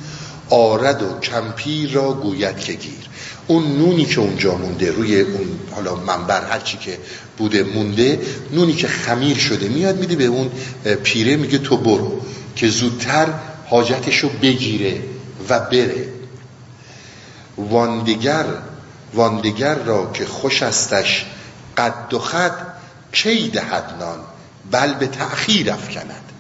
[0.51, 3.09] آرد و کمپیر را گوید که گیر.
[3.47, 6.99] اون نونی که اونجا مونده روی اون حالا منبر هرچی که
[7.39, 8.21] بوده مونده
[8.53, 10.51] نونی که خمیر شده میاد میده به اون
[11.03, 12.21] پیره میگه تو برو
[12.57, 13.27] که زودتر
[13.67, 15.03] حاجتشو بگیره
[15.49, 16.09] و بره.
[17.59, 18.47] واندگر
[19.15, 21.27] واندگر را که خوش استش
[21.77, 22.57] قد و خد
[23.13, 24.19] کی دهد نان؟
[24.71, 26.34] بل به تأخیر افکند.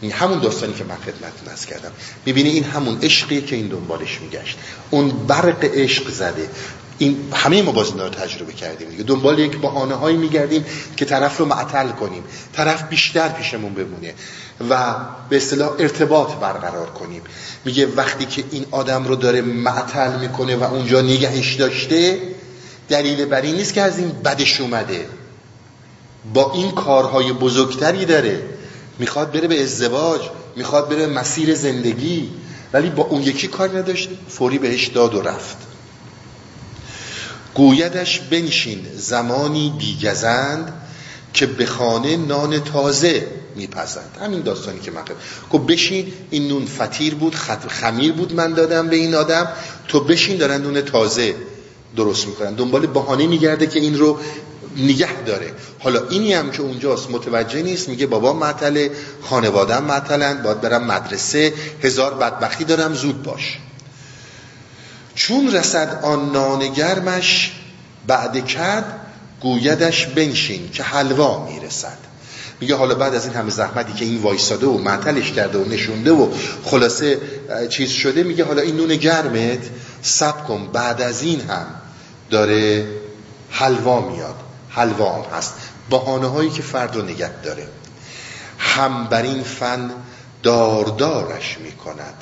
[0.00, 1.90] این همون داستانی که من خدمتتون از کردم.
[2.26, 4.58] می‌بینی این همون عشقیه که این دنبالش میگشت.
[4.90, 6.50] اون برق عشق زده.
[6.98, 9.02] این همه ما باز رو تجربه کردیم دیگه.
[9.02, 10.64] دنبال یک بهانه هایی میگردیم
[10.96, 12.24] که طرف رو معطل کنیم.
[12.52, 14.14] طرف بیشتر پیشمون بمونه
[14.70, 14.94] و
[15.28, 17.22] به اصطلاح ارتباط برقرار کنیم.
[17.64, 22.18] میگه وقتی که این آدم رو داره معطل می‌کنه و اونجا نگهش داشته
[22.88, 25.06] دلیل بر این نیست که از این بدش اومده.
[26.34, 28.55] با این کارهای بزرگتری داره.
[28.98, 30.20] می‌خواد بره به ازدواج
[30.56, 32.30] می‌خواد بره مسیر زندگی
[32.72, 35.56] ولی با اون یکی کار نداشت فوری بهش داد و رفت.
[37.54, 40.82] گویدش بنشین زمانی بیگزند
[41.32, 43.26] که به خانه نان تازه
[43.56, 44.18] میپزند.
[44.20, 45.02] همین داستانی که من
[45.52, 47.34] گفت بشین این نون فتیر بود
[47.68, 49.48] خمیر بود من دادم به این آدم.
[49.88, 51.34] تو بشین دارن نون تازه
[51.96, 52.54] درست می‌کنن.
[52.54, 54.18] دنبال بهانه میگرده که این رو
[54.76, 55.52] نگه داره.
[55.78, 58.90] حالا اینی هم که اونجاست متوجه نیست میگه بابا معطله
[59.22, 63.58] خانوادم معطلن باید برم مدرسه هزار بدبختی دارم زود باش.
[65.14, 67.52] چون رسد آن نانگرمش
[68.06, 69.00] بعد کرد
[69.40, 71.98] گویدش بنشین که حلوا می‌رسد.
[72.60, 76.10] میگه حالا بعد از این همه زحمتی که این وایساده و معطلش کرده و نشونده
[76.12, 76.28] و
[76.64, 77.18] خلاصه
[77.68, 79.58] چیز شده میگه حالا این نون گرمت
[80.02, 81.66] سب کن بعد از این هم
[82.30, 82.86] داره
[83.50, 84.45] حلوا میاد.
[84.76, 85.54] حلوا هم هست.
[85.90, 87.68] بحانه هایی که فرد رو نگه داره.
[88.58, 89.90] هم بر این فن
[90.42, 92.14] داردارش می‌کند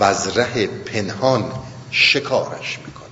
[0.00, 1.52] و از ره پنهان
[1.90, 3.04] شکارش می‌کند.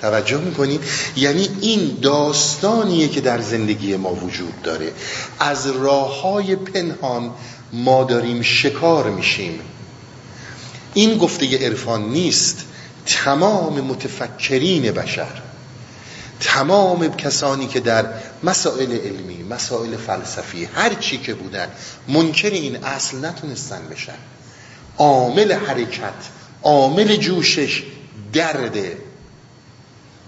[0.00, 0.80] توجه می‌کنید؟
[1.16, 4.92] یعنی این داستانیه که در زندگی ما وجود داره.
[5.38, 7.30] از راه های پنهان
[7.72, 9.60] ما داریم شکار میشیم.
[10.94, 12.64] این گفته عرفان نیست.
[13.06, 15.42] تمام متفکرین بشر
[16.40, 18.06] تمام کسانی که در
[18.42, 21.68] مسائل علمی مسائل فلسفی هر چی که بودن
[22.08, 24.18] منکر این اصل نتونستن بشن.
[24.98, 26.14] عامل حرکت
[26.62, 27.82] عامل جوشش
[28.32, 28.98] درده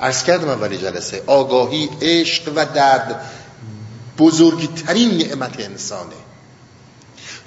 [0.00, 3.30] ارز کردم اول جلسه آگاهی عشق و درد
[4.18, 6.27] بزرگترین نعمت انسانه.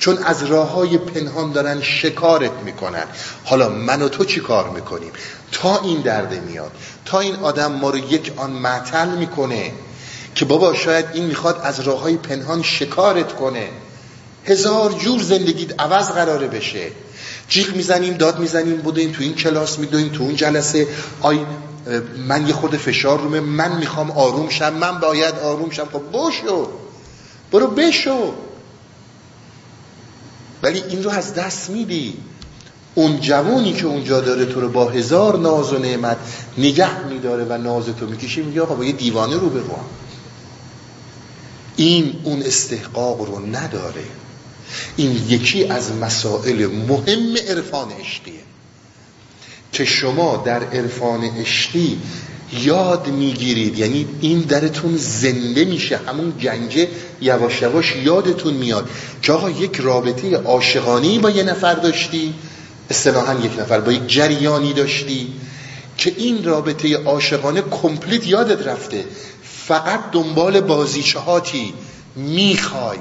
[0.01, 3.03] چون از راه های پنهان دارن شکارت می‌کنن.
[3.45, 5.11] حالا من و تو چی کار می‌کنیم؟
[5.51, 6.71] تا این درده میاد.
[7.05, 9.71] تا این آدم ما رو یک آن معطل می‌کنه
[10.35, 13.69] که بابا شاید این می‌خواد از راه های پنهان شکارت کنه.
[14.45, 16.91] هزار جور زندگیت عوض قراره بشه.
[17.49, 20.87] جیغ می‌زنیم داد می‌زنیم بودیم تو این کلاس میدویم تو اون جلسه.
[21.21, 21.45] آی
[22.27, 25.85] من یه خود فشار رومه من می‌خوام آروم شم من باید آروم شم.
[25.93, 26.67] خب باشو
[27.51, 28.33] برو بشو.
[30.63, 32.13] ولی این رو از دست میدی.
[32.95, 36.17] اون جوانی که اونجا داره تو رو با هزار ناز و نعمت
[36.57, 39.79] نگه میداره و ناز تو می‌کشی میگه آقا با یه دیوانه رو برو
[41.75, 44.03] این اون استحقاق رو نداره.
[44.97, 48.33] این یکی از مسائل مهم عرفان عشقیه.
[49.71, 51.99] که شما در عرفان عشقی
[52.53, 53.79] یاد می‌گیرید.
[53.79, 55.99] یعنی این درتون زنده میشه.
[56.07, 56.87] همون گنجه
[57.21, 58.89] یواش یواش یادتون میاد.
[59.21, 62.33] که آقا یک رابطه عاشقانه با یه نفر داشتی.
[62.89, 65.33] اصطلاحا یک نفر با یک جریانی داشتی.
[65.97, 69.05] که این رابطه عاشقانه کمپلیت یادت رفته.
[69.43, 71.73] فقط دنبال بازیچهاتی
[72.15, 72.97] می‌خوای.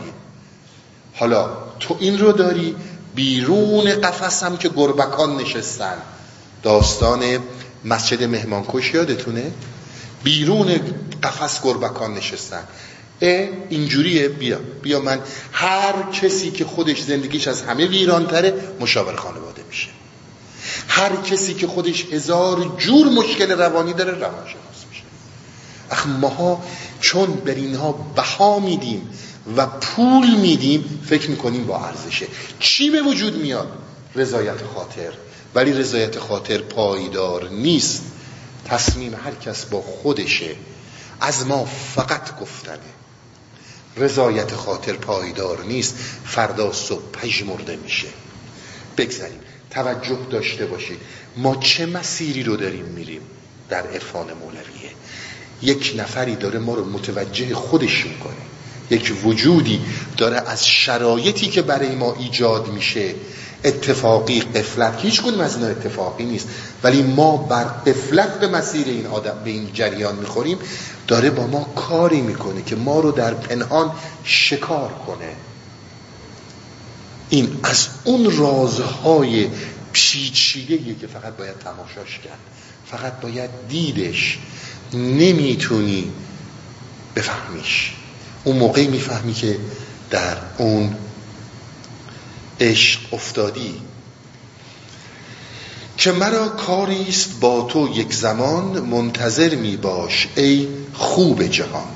[1.15, 1.49] حالا
[1.81, 2.75] تو این رو داری
[3.15, 5.97] بیرون قفس هم که گربکان نشستن.
[6.63, 7.23] داستان
[7.85, 9.53] مسجد مهمانکش یادتونه؟
[10.25, 10.81] بیرون
[11.23, 12.65] قفس گربکان نشستن.
[13.23, 15.21] اه اینجوریه بیا بیا من
[15.53, 19.89] هر کسی که خودش زندگیش از همه ویرانتره مشاور خانواده میشه.
[20.89, 25.03] هر کسی که خودش هزار جور مشکل روانی داره روانشناس میشه.
[25.91, 26.65] اخ ماها
[27.01, 29.09] چون بر اینها بها میدیم
[29.57, 32.27] و پول میدیم فکر می‌کنیم با ارزشه.
[32.61, 33.69] چی به وجود میاد؟
[34.15, 35.13] رضایت خاطر.
[35.55, 38.03] ولی رضایت خاطر پایدار نیست.
[38.65, 40.57] تصمیم هر کس با خودشه.
[41.21, 42.79] از ما فقط گفتنه.
[43.97, 45.95] رضایت خاطر پایدار نیست.
[46.25, 48.09] فردا صبح پژمرده میشه.
[48.97, 49.41] بگذاریم.
[49.71, 50.99] توجه داشته باشید.
[51.37, 53.23] ما چه مسیری رو داریم میریم
[53.69, 54.91] در عرفان مولویه؟
[55.63, 58.35] یک نفری داره ما رو متوجه خودش می‌کنه.
[58.91, 59.81] یک وجودی
[60.17, 63.15] داره از شرایطی که برای ما ایجاد میشه
[63.65, 65.01] اتفاقی قفلت.
[65.01, 66.49] هیچ کدوم از اینا اتفاقی نیست.
[66.83, 70.59] ولی ما بر قفلت به مسیر این آدم به این جریان می‌خوریم.
[71.09, 73.93] داره با ما کاری می‌کنه که ما رو در پنهان
[74.25, 75.37] شکار کنه.
[77.29, 79.49] این از اون رازهای
[79.93, 82.39] پیچیده که فقط باید تماشاش کرد.
[82.87, 84.39] فقط باید دیدش.
[84.93, 86.13] نمی‌تونی
[87.17, 87.93] بفهمیش.
[88.45, 89.59] اون موقعی می‌فهمی که
[90.11, 90.95] در اون
[92.61, 93.75] عشق افتادی.
[95.97, 101.89] که مرا کاری است با تو یک زمان منتظر می باش ای خوب جهان.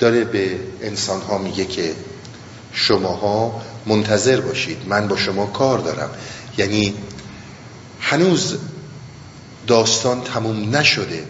[0.00, 1.94] داره به انسان ها میگه که
[2.72, 6.10] شماها منتظر باشید من با شما کار دارم.
[6.58, 6.94] یعنی
[8.00, 8.58] هنوز
[9.66, 11.24] داستان تموم نشده.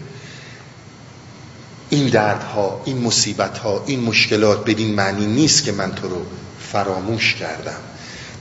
[1.89, 6.25] این دردها این مصیبت ها این مشکلات بدین معنی نیست که من تو رو
[6.71, 7.79] فراموش کردم.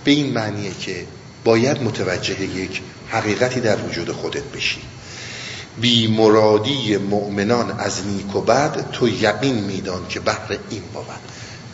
[0.04, 1.04] به این معنیه که
[1.44, 4.80] باید متوجه یک حقیقتی در وجود خودت بشی.
[5.80, 11.04] بی مرادی مؤمنان از نیک و بد تو یقین میدان که بحر این بود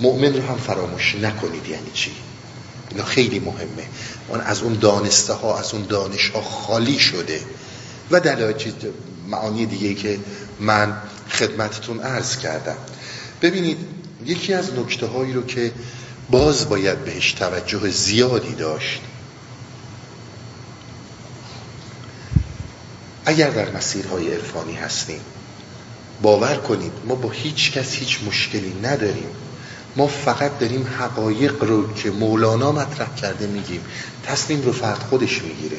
[0.00, 2.10] مؤمن رو هم فراموش نکنید یعنی چی؟
[2.90, 3.86] اینا خیلی مهمه.
[4.28, 7.40] اون از اون دانسته ها از اون دانش ها خالی شده.
[8.10, 8.54] و در
[9.28, 10.18] معانی دیگه که
[10.60, 10.96] من
[11.30, 12.76] خدمتتون عرض کردم.
[13.42, 13.78] ببینید
[14.26, 15.72] یکی از نکته هایی رو که
[16.30, 19.00] باز باید بهش توجه زیادی داشت.
[23.24, 25.20] اگر در مسیرهای عرفانی هستیم
[26.22, 29.28] باور کنید ما با هیچ کس هیچ مشکلی نداریم.
[29.96, 33.80] ما فقط داریم حقایق رو که مولانا مطرح کرده میگیم
[34.26, 35.78] تصمیم رو فرد خودش می‌گیره.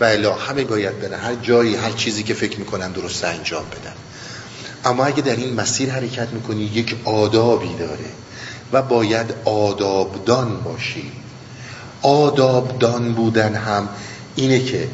[0.00, 3.94] و الا همه باید برن هر جایی هر چیزی که فکر می‌کنن درست انجام بدن.
[4.84, 8.08] اما اگه در این مسیر حرکت می‌کنی یک آدابی داره.
[8.72, 11.12] و باید آدابدان باشی
[12.02, 13.88] آدابدان بودن هم
[14.36, 14.88] اینه که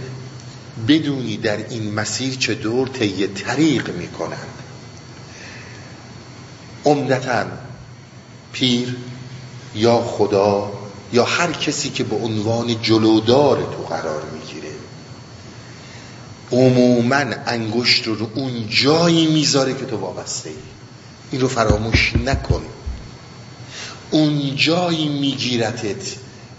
[0.89, 4.37] بدونی در این مسیر چه دور طی طریق می‌کنن
[6.85, 7.45] عمدتا
[8.53, 8.97] پیر
[9.75, 10.72] یا خدا
[11.12, 14.75] یا هر کسی که به عنوان جلودار تو قرار می‌گیره.
[16.53, 20.57] عموما انگشت رو رو اون جایی می‌ذاره که تو وابسته ای
[21.31, 22.62] این رو فراموش نکن.
[24.15, 26.03] اون جایی میگیرتت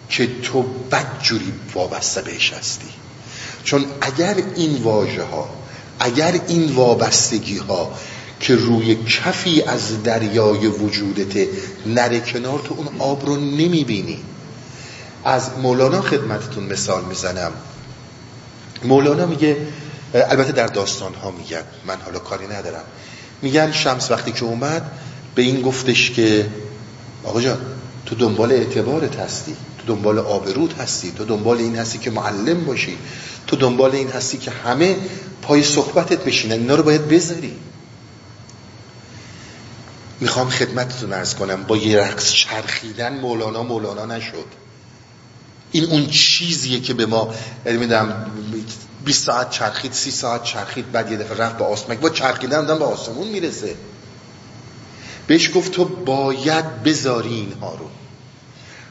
[0.10, 2.88] که تو بدجوری وابسته بهش هستی.
[3.64, 5.50] چون اگر این واژه ها
[6.00, 7.92] اگر این وابستگی ها
[8.40, 11.48] که روی کفی از دریای وجودت
[11.86, 14.20] نره کنار تو اون آب رو نمی‌بینی.
[15.26, 17.52] از مولانا خدمتتون مثال می‌زنم.
[18.84, 19.58] مولانا میگه
[20.14, 22.84] البته در داستان ها میگن من حالا کاری ندارم.
[23.42, 24.92] میگن شمس وقتی که اومد
[25.36, 26.46] به این گفتش که
[27.26, 27.58] آقا جان
[28.06, 29.56] تو دنبال اعتبارت هستی.
[29.78, 31.12] تو دنبال آبروت هستی.
[31.12, 32.98] تو دنبال این هستی که معلم باشی.
[33.48, 34.96] تو دنبال این هستی که همه
[35.42, 36.54] پای صحبتت بشینن.
[36.54, 37.54] اینا رو باید بذاری.
[40.20, 41.64] می‌خوام خدمتتون ارز کنم.
[41.64, 44.46] با یه رقص چرخیدن مولانا مولانا نشد.
[45.72, 47.34] این اون چیزیه که به ما
[47.66, 48.32] یعنی میدم
[49.06, 52.86] 20 ساعت چرخید 30 ساعت چرخید بعد یه دفعه رفت به آسمان با چرخیدن به
[52.86, 53.76] آسمون می‌رسه.
[55.28, 57.90] بهش گفت تو باید بذاری اینها رو.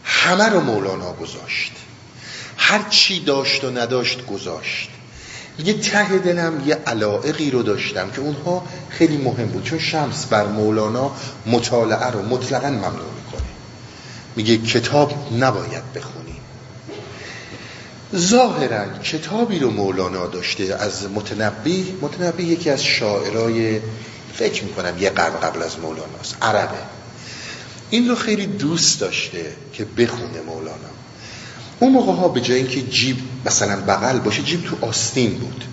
[0.05, 1.73] همه رو مولانا گذاشت.
[2.57, 4.89] هر چی داشت و نداشت گذاشت.
[5.65, 9.65] یه ته دلم یه علائقی رو داشتم که اونها خیلی مهم بود.
[9.65, 11.11] چون شمس بر مولانا
[11.47, 13.49] مطالعه رو مطلقا ممنوع می‌کنه.
[14.37, 16.37] میگه کتاب نباید بخونی.
[18.17, 21.95] ظاهرا کتابی رو مولانا داشته از متنبی.
[22.03, 23.81] متنبی یکی از شاعرای
[24.39, 26.37] فکر می‌کنم یه قرن قبل از مولاناست.
[26.43, 26.79] عربه.
[27.91, 30.95] این رو خیلی دوست داشته که بخونه مولانا.
[31.81, 33.17] اون موقع ها به جای اینکه جیب
[33.47, 35.65] مثلا بغل باشه جیب تو آستین بود.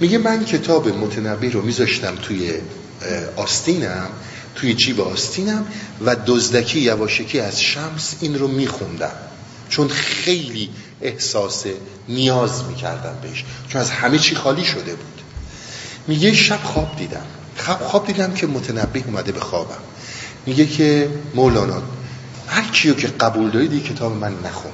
[0.00, 2.52] میگه من کتاب متنبی رو میذاشتم توی
[3.36, 4.08] آستینم
[4.54, 5.66] توی جیب آستینم
[6.04, 9.12] و دزدکی یواشکی از شمس این رو میخوندم.
[9.68, 10.70] چون خیلی
[11.02, 11.64] احساس
[12.08, 13.44] نیاز می‌کردم بهش.
[13.68, 15.22] چون از همه چی خالی شده بود.
[16.06, 17.26] میگه شب خواب دیدم.
[17.58, 19.78] خواب, خواب دیدم که متنبی اومده به خوابم.
[20.46, 21.82] میگه که مولانا
[22.48, 24.72] هر کیو که قبول دارید کتاب من نخون.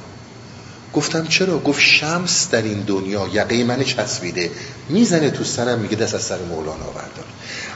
[0.94, 4.50] گفتم چرا؟ گفت شمس در این دنیا یقه من چسبیده.
[4.88, 7.24] می‌زنه تو سرم میگه دست از سر مولانا بردار.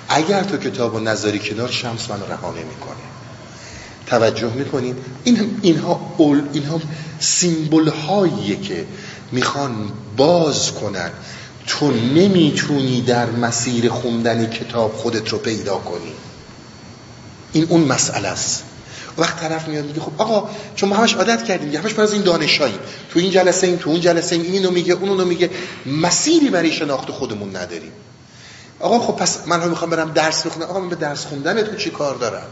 [0.09, 2.97] اگر تو کتاب و نظری کنار شمس من رها می‌کنه
[4.07, 6.81] توجه می‌کنین؟ این اینها اول اینها
[7.21, 8.87] سیمبل هاییه که
[9.33, 11.11] می‌خوان باز کنن.
[11.69, 16.13] تو نمی‌تونی در مسیر خوندن کتاب خودت رو پیدا کنی.
[17.53, 18.65] این اون مسئله است.
[19.19, 22.23] وقت طرف میاد میگه خب آقا چون ما همش عادت کردیم همش پر از این
[22.23, 22.79] دانشایی.
[23.11, 25.51] تو این جلسه این تو اون جلسه این اینو میگه اونو میگه.
[25.87, 27.93] مسیری برای شناخت خودمون نداریم.
[28.81, 30.67] آقا خب پس من هم می‌خوام برم درس بخونم.
[30.67, 32.47] آقا من به درس خوندن تو چی کار دارم؟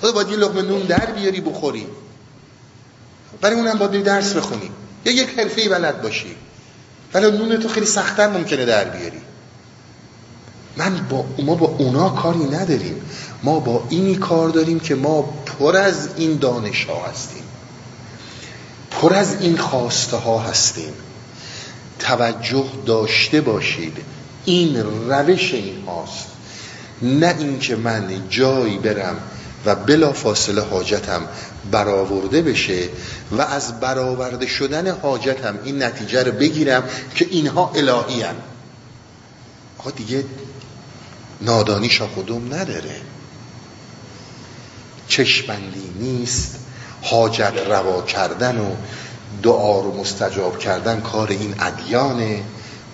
[0.00, 1.86] خدا باید یه لقمه نون در بیاری بخوری.
[3.40, 4.70] برای اونم باید درس بخونی.
[5.04, 6.36] یا یک حرفه بلد باشی.
[7.14, 9.20] ولی نون تو خیلی سختتر ممکنه در بیاری.
[10.76, 13.00] من با ما با اونا کاری نداریم.
[13.42, 17.42] ما با اینی کار داریم که ما پر از این دانش ها هستیم.
[18.90, 20.92] پر از این خواسته ها هستیم.
[21.98, 23.96] توجه داشته باشید.
[24.44, 24.76] این
[25.08, 26.26] روش این هاست.
[27.02, 29.16] نه اینکه من جایی برم
[29.66, 31.22] و بلا فاصله حاجتم
[31.70, 32.88] برآورده بشه.
[33.38, 36.82] و از برآورده شدن حاجتم این نتیجه رو بگیرم
[37.14, 38.34] که اینها الهی هم.
[39.78, 40.24] آقا دیگه
[41.40, 43.00] نادانی خودم نداره.
[45.08, 46.56] چشمندی نیست.
[47.02, 48.74] حاجت روا کردن و
[49.42, 52.42] دعا رو مستجاب کردن کار این ادیانه.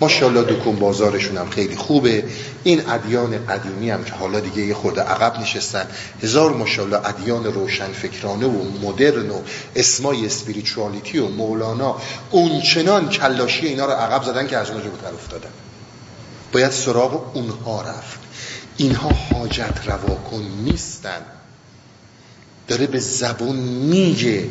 [0.01, 2.25] ماشاءالله دکون بازارشون هم خیلی خوبه.
[2.65, 5.87] این ادیان قدیمی هم که حالا دیگه یه خورده عقب نشستن
[6.23, 9.41] هزار ماشاءالله ادیان روشن فکرانه و مدرن و
[9.77, 11.97] اسمای اسپریچوالیتی و مولانا
[12.31, 15.51] اونچنان کلاشی اینا رو عقب زدن که از اونجا بتر افتادن.
[16.53, 18.21] باید سراغ اونها رفت.
[18.77, 21.21] اینها حاجت رواکن نیستن.
[22.69, 24.49] داره به زبون میگه.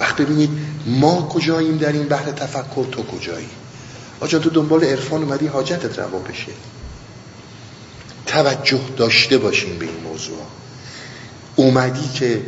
[0.00, 0.50] وقت ببینید
[0.86, 3.48] ما کجاییم در این بحر تفکر تو کجایی؟
[4.20, 6.52] آجا تو دنبال عرفان اومدی حاجتت روا بشه.
[8.26, 10.38] توجه داشته باشیم به این موضوع.
[11.56, 12.42] اومدی که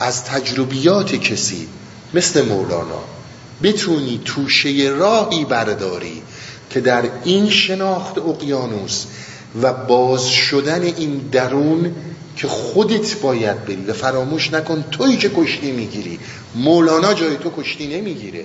[0.00, 1.68] از تجربیات کسی
[2.14, 3.04] مثل مولانا
[3.62, 6.22] بتونی توشه راهی برداری
[6.70, 9.04] که در این شناخت اقیانوس
[9.62, 11.94] و باز شدن این درون
[12.36, 13.84] که خودت باید بری.
[13.88, 16.18] و فراموش نکن تویی که کشتی می‌گیری.
[16.54, 18.44] مولانا جای تو کشتی نمی‌گیره.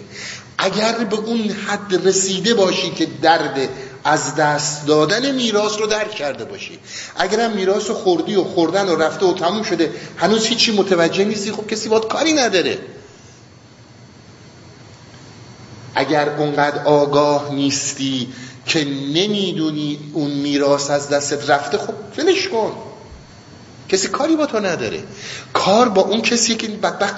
[0.58, 3.70] اگر به اون حد رسیده باشی که درد
[4.04, 6.80] از دست دادن میراث رو درک کرده باشی.
[7.16, 11.52] اگرم میراث رو خوردی و خوردن و رفته و تموم شده هنوز هیچی متوجه نیستی
[11.52, 12.78] خب کسی باید کاری نداره.
[15.96, 18.34] اگر اونقدر آگاه نیستی
[18.66, 22.72] که نمی‌دونی اون میراث از دستت رفته خب فلش کن.
[23.90, 25.04] کسی کاری با تو نداره.
[25.54, 27.16] کار با اون کسی که بدبخت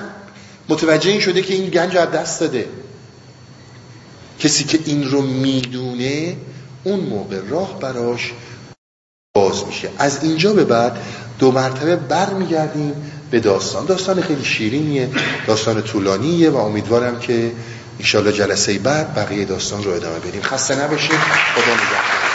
[0.70, 2.68] متوجه این شده که این گنج از دست داده.
[4.40, 6.36] کسی که این رو می‌دونه
[6.84, 8.34] اون موقع راه براش
[9.36, 9.90] باز میشه.
[9.98, 10.98] از اینجا به بعد
[11.40, 12.94] دو مرتبه بر میگردیم
[13.32, 13.86] به داستان.
[13.86, 15.10] داستان خیلی شیرینیه
[15.48, 17.52] داستان طولانیه و امیدوارم که
[18.00, 20.42] انشالله جلسه بعد بقیه داستان رو ادامه بدیم.
[20.42, 21.12] خسته نباشید.
[21.56, 22.27] خدا نگهدار.